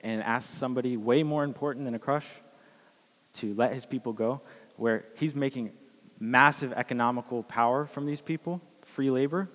and 0.02 0.23
ask 0.23 0.49
somebody 0.58 0.97
way 0.97 1.23
more 1.23 1.43
important 1.43 1.86
than 1.86 1.95
a 1.95 1.99
crush 1.99 2.28
to 3.34 3.54
let 3.56 3.73
his 3.73 3.86
people 3.86 4.13
go, 4.13 4.41
where 4.78 5.06
he's 5.15 5.36
making 5.36 5.71
massive 6.19 6.71
economical 6.73 7.43
power 7.43 7.86
from 7.86 8.06
these 8.06 8.21
people, 8.21 8.62
free 8.82 9.10
labor, 9.10 9.49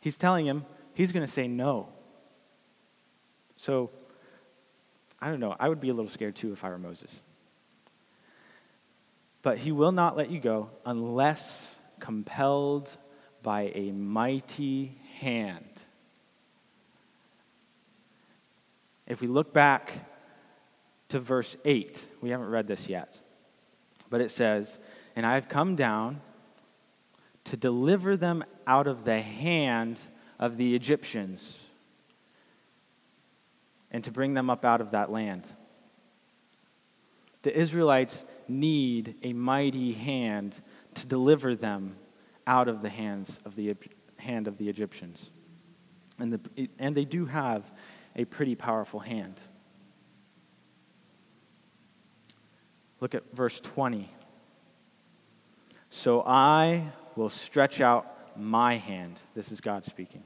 he's 0.00 0.18
telling 0.18 0.46
him 0.46 0.64
he's 0.94 1.12
going 1.12 1.26
to 1.26 1.32
say 1.32 1.48
no. 1.48 1.88
So, 3.56 3.90
I 5.20 5.28
don't 5.28 5.40
know. 5.40 5.56
I 5.58 5.68
would 5.68 5.80
be 5.80 5.88
a 5.88 5.94
little 5.94 6.10
scared 6.10 6.36
too 6.36 6.52
if 6.52 6.64
I 6.64 6.68
were 6.68 6.78
Moses. 6.78 7.20
But 9.42 9.58
he 9.58 9.72
will 9.72 9.92
not 9.92 10.16
let 10.16 10.30
you 10.30 10.40
go 10.40 10.70
unless 10.84 11.76
compelled 12.00 12.90
by 13.42 13.72
a 13.74 13.92
mighty 13.92 14.98
hand. 15.20 15.64
If 19.06 19.20
we 19.20 19.26
look 19.26 19.52
back 19.52 19.92
to 21.08 21.18
verse 21.18 21.56
8, 21.64 22.06
we 22.20 22.30
haven't 22.30 22.50
read 22.50 22.66
this 22.66 22.88
yet, 22.88 23.18
but 24.10 24.20
it 24.20 24.30
says, 24.30 24.78
And 25.16 25.24
I 25.24 25.34
have 25.34 25.48
come 25.48 25.76
down 25.76 26.20
to 27.44 27.56
deliver 27.56 28.16
them 28.16 28.44
out 28.66 28.86
of 28.86 29.04
the 29.04 29.20
hand 29.20 29.98
of 30.38 30.58
the 30.58 30.74
Egyptians 30.74 31.67
and 33.90 34.04
to 34.04 34.10
bring 34.10 34.34
them 34.34 34.50
up 34.50 34.64
out 34.64 34.80
of 34.80 34.90
that 34.92 35.10
land. 35.10 35.46
The 37.42 37.56
Israelites 37.56 38.24
need 38.48 39.14
a 39.22 39.32
mighty 39.32 39.92
hand 39.92 40.60
to 40.94 41.06
deliver 41.06 41.54
them 41.54 41.96
out 42.46 42.68
of 42.68 42.82
the 42.82 42.88
hands 42.88 43.38
of 43.44 43.54
the 43.54 43.76
hand 44.16 44.48
of 44.48 44.58
the 44.58 44.68
Egyptians. 44.68 45.30
And, 46.18 46.32
the, 46.32 46.68
and 46.78 46.96
they 46.96 47.04
do 47.04 47.26
have 47.26 47.70
a 48.16 48.24
pretty 48.24 48.54
powerful 48.54 49.00
hand. 49.00 49.40
Look 53.00 53.14
at 53.14 53.22
verse 53.32 53.60
20. 53.60 54.08
So 55.90 56.22
I 56.26 56.92
will 57.16 57.28
stretch 57.28 57.80
out 57.80 58.38
my 58.38 58.76
hand. 58.76 59.18
This 59.34 59.52
is 59.52 59.60
God 59.60 59.84
speaking. 59.84 60.22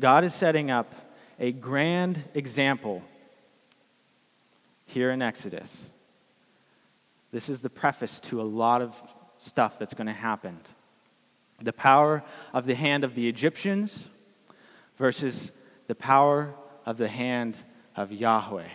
God 0.00 0.24
is 0.24 0.34
setting 0.34 0.70
up 0.70 0.94
a 1.38 1.52
grand 1.52 2.22
example 2.34 3.02
here 4.86 5.10
in 5.10 5.22
Exodus. 5.22 5.90
This 7.30 7.48
is 7.48 7.60
the 7.60 7.70
preface 7.70 8.20
to 8.20 8.40
a 8.40 8.42
lot 8.42 8.82
of 8.82 9.00
stuff 9.38 9.78
that's 9.78 9.94
going 9.94 10.06
to 10.06 10.12
happen. 10.12 10.58
The 11.62 11.72
power 11.72 12.22
of 12.52 12.66
the 12.66 12.74
hand 12.74 13.04
of 13.04 13.14
the 13.14 13.28
Egyptians 13.28 14.08
versus 14.96 15.52
the 15.86 15.94
power 15.94 16.54
of 16.86 16.96
the 16.96 17.08
hand 17.08 17.62
of 17.94 18.12
Yahweh. 18.12 18.68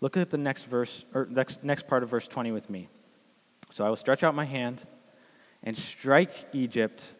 Look 0.00 0.16
at 0.16 0.30
the 0.30 0.38
next 0.38 0.64
verse 0.64 1.04
or 1.12 1.26
next, 1.28 1.64
next 1.64 1.88
part 1.88 2.02
of 2.02 2.08
verse 2.08 2.28
20 2.28 2.52
with 2.52 2.70
me. 2.70 2.88
So 3.70 3.84
I 3.84 3.88
will 3.88 3.96
stretch 3.96 4.22
out 4.22 4.34
my 4.34 4.44
hand 4.44 4.84
and 5.62 5.76
strike 5.76 6.32
Egypt 6.52 7.14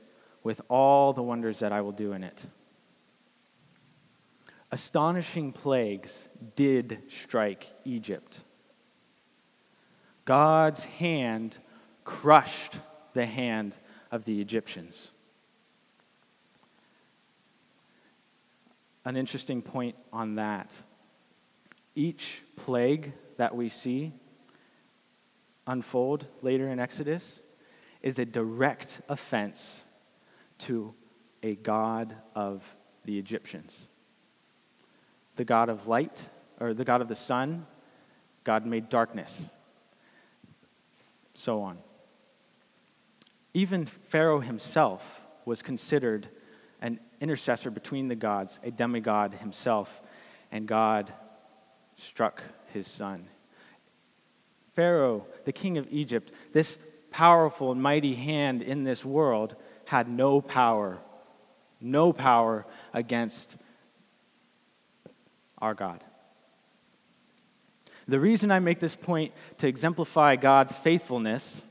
with 0.49 0.63
all 0.71 1.13
the 1.13 1.23
wonders 1.23 1.59
that 1.59 1.73
I 1.73 1.83
will 1.83 1.93
do 1.93 2.15
in 2.15 2.25
it. 2.25 2.43
Astonishing 4.73 5.53
plagues 5.53 6.31
did 6.57 7.03
strike 7.09 7.67
Egypt. 7.85 8.41
God's 10.25 10.87
hand 10.87 11.59
crushed 12.03 12.77
the 13.13 13.27
hand 13.27 13.77
of 14.11 14.25
the 14.25 14.41
Egyptians. 14.41 15.11
An 19.05 19.19
interesting 19.19 19.61
point 19.61 19.97
on 20.15 20.37
that. 20.37 20.73
Each 21.95 22.41
plague 22.57 23.13
that 23.37 23.55
we 23.55 23.69
see 23.69 24.15
unfold 25.67 26.25
later 26.41 26.69
in 26.69 26.81
Exodus 26.81 27.41
is 28.01 28.19
a 28.19 28.25
direct 28.25 29.03
offense 29.11 29.85
to 30.59 30.95
a 31.43 31.55
God 31.55 32.15
of 32.35 32.65
the 33.05 33.19
Egyptians. 33.19 33.87
The 35.37 35.45
God 35.45 35.69
of 35.69 35.87
light, 35.87 36.21
or 36.61 36.75
the 36.75 36.85
God 36.85 37.01
of 37.01 37.09
the 37.09 37.15
sun, 37.15 37.67
God 38.45 38.67
made 38.67 38.89
darkness, 38.89 39.45
so 41.35 41.63
on. 41.63 41.79
Even 43.55 43.87
Pharaoh 43.87 44.41
himself 44.41 45.23
was 45.45 45.63
considered 45.63 46.29
an 46.81 47.01
intercessor 47.21 47.71
between 47.71 48.09
the 48.09 48.15
gods, 48.15 48.61
a 48.63 48.71
demigod 48.71 49.35
himself, 49.35 50.01
and 50.51 50.67
God 50.67 51.13
struck 51.97 52.43
his 52.73 52.87
son. 52.87 53.29
Pharaoh, 54.75 55.27
the 55.45 55.53
king 55.53 55.79
of 55.79 55.89
Egypt, 55.91 56.31
this 56.53 56.79
powerful 57.11 57.73
and 57.73 57.83
mighty 57.83 58.15
hand 58.15 58.63
in 58.63 58.85
this 58.85 59.05
world, 59.05 59.57
had 59.89 60.07
no 60.07 60.43
power, 60.43 60.99
no 61.81 62.13
power 62.13 62.67
against 62.93 63.57
our 65.57 65.73
God. 65.73 66.05
The 68.07 68.21
reason 68.21 68.51
I 68.51 68.59
make 68.59 68.81
this 68.81 68.95
point 68.95 69.33
to 69.57 69.67
exemplify 69.67 70.37
God's 70.37 70.75
faithfulness 70.75 71.63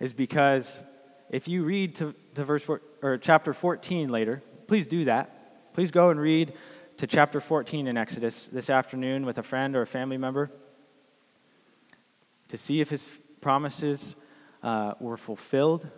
is 0.00 0.12
because 0.12 0.82
if 1.30 1.46
you 1.46 1.62
read 1.62 1.94
to, 1.96 2.12
to 2.34 2.44
verse 2.44 2.64
four, 2.64 2.82
or 3.02 3.16
chapter 3.16 3.52
14 3.52 4.08
later, 4.08 4.42
please 4.66 4.88
do 4.88 5.04
that. 5.04 5.74
Please 5.74 5.92
go 5.92 6.10
and 6.10 6.18
read 6.18 6.54
to 6.96 7.06
chapter 7.06 7.40
14 7.40 7.86
in 7.86 7.96
Exodus 7.96 8.48
this 8.48 8.68
afternoon 8.68 9.24
with 9.24 9.38
a 9.38 9.44
friend 9.44 9.76
or 9.76 9.82
a 9.82 9.86
family 9.86 10.18
member 10.18 10.50
to 12.48 12.58
see 12.58 12.80
if 12.80 12.90
his 12.90 13.08
promises 13.40 14.16
uh, 14.64 14.94
were 14.98 15.16
fulfilled 15.16 15.88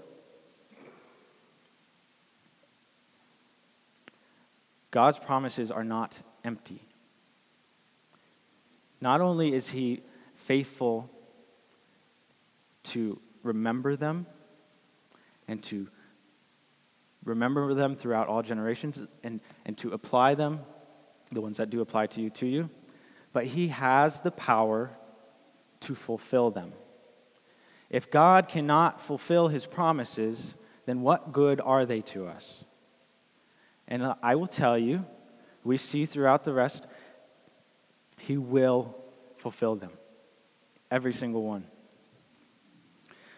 God's 4.92 5.18
promises 5.18 5.72
are 5.72 5.83
not 5.83 6.14
empty. 6.44 6.87
Not 9.00 9.20
only 9.20 9.52
is 9.52 9.68
He 9.70 10.02
faithful 10.37 11.11
to 12.85 13.18
remember 13.42 13.96
them 13.96 14.26
and 15.48 15.62
to 15.64 15.88
remember 17.24 17.74
them 17.74 17.96
throughout 17.96 18.28
all 18.28 18.42
generations 18.42 19.00
and, 19.24 19.40
and 19.64 19.76
to 19.78 19.92
apply 19.92 20.35
them, 20.35 20.61
the 21.33 21.40
ones 21.40 21.57
that 21.57 21.70
do 21.70 21.81
apply 21.81 22.07
to 22.09 22.20
you, 22.20 22.31
to 22.31 22.46
you, 22.46 22.70
but 23.33 23.46
He 23.46 23.68
has 23.68 24.20
the 24.20 24.31
power 24.31 24.90
to 25.81 25.94
fulfill 25.94 26.50
them. 26.50 26.72
If 27.88 28.11
God 28.11 28.48
cannot 28.48 29.00
fulfill 29.00 29.48
His 29.48 29.66
promises, 29.66 30.55
then 30.85 31.00
what 31.00 31.33
good 31.33 31.62
are 31.62 31.87
they 31.87 32.02
to 32.02 32.26
us? 32.26 32.64
And 33.92 34.14
I 34.22 34.37
will 34.37 34.46
tell 34.46 34.78
you, 34.78 35.05
we 35.64 35.76
see 35.76 36.07
throughout 36.07 36.44
the 36.44 36.55
rest, 36.55 36.87
he 38.18 38.38
will 38.38 38.96
fulfill 39.37 39.76
them. 39.76 39.90
Every 40.90 41.12
single 41.12 41.42
one. 41.42 41.64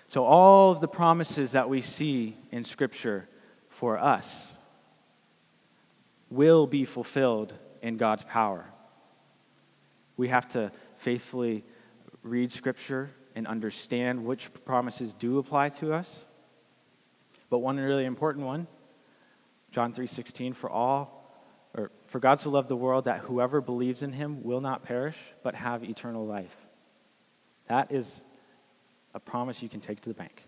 So, 0.06 0.24
all 0.24 0.70
of 0.70 0.80
the 0.80 0.86
promises 0.86 1.52
that 1.52 1.68
we 1.68 1.80
see 1.80 2.36
in 2.52 2.62
Scripture 2.62 3.28
for 3.68 3.98
us 3.98 4.52
will 6.30 6.68
be 6.68 6.84
fulfilled 6.84 7.52
in 7.82 7.96
God's 7.96 8.22
power. 8.22 8.64
We 10.16 10.28
have 10.28 10.46
to 10.50 10.70
faithfully 10.98 11.64
read 12.22 12.52
Scripture 12.52 13.10
and 13.34 13.48
understand 13.48 14.24
which 14.24 14.50
promises 14.64 15.14
do 15.14 15.38
apply 15.38 15.70
to 15.70 15.92
us. 15.92 16.24
But 17.50 17.58
one 17.58 17.76
really 17.76 18.04
important 18.04 18.46
one 18.46 18.68
John 19.74 19.92
3:16 19.92 20.54
for 20.54 20.70
all 20.70 21.20
or 21.76 21.90
For 22.06 22.20
God 22.20 22.38
so 22.38 22.48
loved 22.48 22.68
the 22.68 22.76
world 22.76 23.06
that 23.06 23.22
whoever 23.22 23.60
believes 23.60 24.04
in 24.04 24.12
him 24.12 24.44
will 24.44 24.60
not 24.60 24.84
perish, 24.84 25.16
but 25.42 25.56
have 25.56 25.82
eternal 25.82 26.24
life. 26.24 26.56
That 27.66 27.90
is 27.90 28.20
a 29.14 29.18
promise 29.18 29.64
you 29.64 29.68
can 29.68 29.80
take 29.80 30.00
to 30.02 30.08
the 30.08 30.14
bank. 30.14 30.44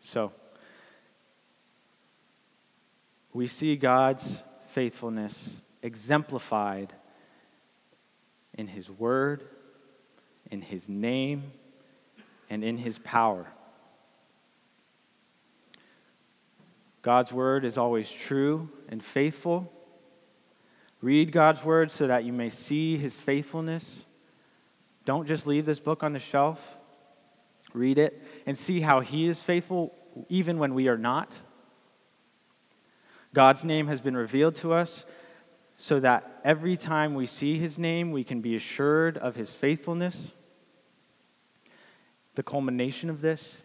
So, 0.00 0.32
we 3.32 3.46
see 3.46 3.76
God's 3.76 4.42
faithfulness 4.66 5.60
exemplified 5.82 6.92
in 8.54 8.66
His 8.66 8.90
Word, 8.90 9.44
in 10.50 10.62
His 10.62 10.88
name, 10.88 11.52
and 12.50 12.64
in 12.64 12.76
His 12.76 12.98
power. 12.98 13.46
God's 17.04 17.34
Word 17.34 17.66
is 17.66 17.76
always 17.76 18.10
true 18.10 18.70
and 18.88 19.04
faithful. 19.04 19.70
Read 21.02 21.32
God's 21.32 21.62
Word 21.62 21.90
so 21.90 22.06
that 22.06 22.24
you 22.24 22.32
may 22.32 22.48
see 22.48 22.96
His 22.96 23.12
faithfulness. 23.12 24.06
Don't 25.04 25.28
just 25.28 25.46
leave 25.46 25.66
this 25.66 25.80
book 25.80 26.02
on 26.02 26.14
the 26.14 26.18
shelf. 26.18 26.78
Read 27.74 27.98
it 27.98 28.22
and 28.46 28.56
see 28.56 28.80
how 28.80 29.00
He 29.00 29.28
is 29.28 29.38
faithful 29.38 29.94
even 30.30 30.58
when 30.58 30.72
we 30.72 30.88
are 30.88 30.96
not. 30.96 31.36
God's 33.34 33.64
name 33.64 33.86
has 33.88 34.00
been 34.00 34.16
revealed 34.16 34.54
to 34.56 34.72
us 34.72 35.04
so 35.76 36.00
that 36.00 36.40
every 36.42 36.78
time 36.78 37.14
we 37.14 37.26
see 37.26 37.58
his 37.58 37.78
name, 37.78 38.12
we 38.12 38.24
can 38.24 38.40
be 38.40 38.56
assured 38.56 39.18
of 39.18 39.34
his 39.34 39.50
faithfulness. 39.50 40.32
The 42.36 42.44
culmination 42.44 43.10
of 43.10 43.20
this 43.20 43.62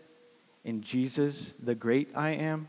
in 0.66 0.82
Jesus, 0.82 1.54
the 1.62 1.76
great 1.76 2.10
I 2.16 2.32
am. 2.32 2.68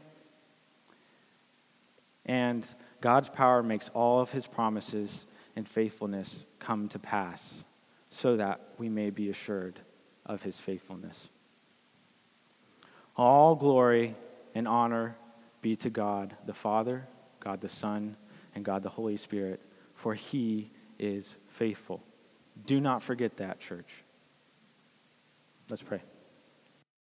And 2.27 2.67
God's 3.01 3.29
power 3.29 3.63
makes 3.63 3.89
all 3.91 4.21
of 4.21 4.31
his 4.31 4.47
promises 4.47 5.27
and 5.57 5.67
faithfulness 5.67 6.45
come 6.59 6.89
to 6.89 6.99
pass 6.99 7.65
so 8.11 8.37
that 8.37 8.61
we 8.79 8.89
may 8.89 9.11
be 9.11 9.31
assured 9.31 9.81
of 10.27 10.43
his 10.43 10.59
faithfulness. 10.59 11.29
All 13.17 13.55
glory 13.55 14.15
and 14.55 14.67
honor 14.67 15.17
be 15.63 15.77
to 15.77 15.91
God 15.91 16.37
the 16.47 16.55
Father, 16.55 17.07
God 17.41 17.61
the 17.61 17.69
Son, 17.69 18.17
and 18.55 18.65
God 18.65 18.83
the 18.83 18.89
Holy 18.89 19.17
Spirit, 19.17 19.61
for 19.95 20.15
he 20.15 20.71
is 20.99 21.37
faithful. 21.49 22.03
Do 22.67 22.81
not 22.81 23.03
forget 23.03 23.37
that, 23.39 23.61
church. 23.61 24.05
Let's 25.69 25.83
pray. 25.83 26.01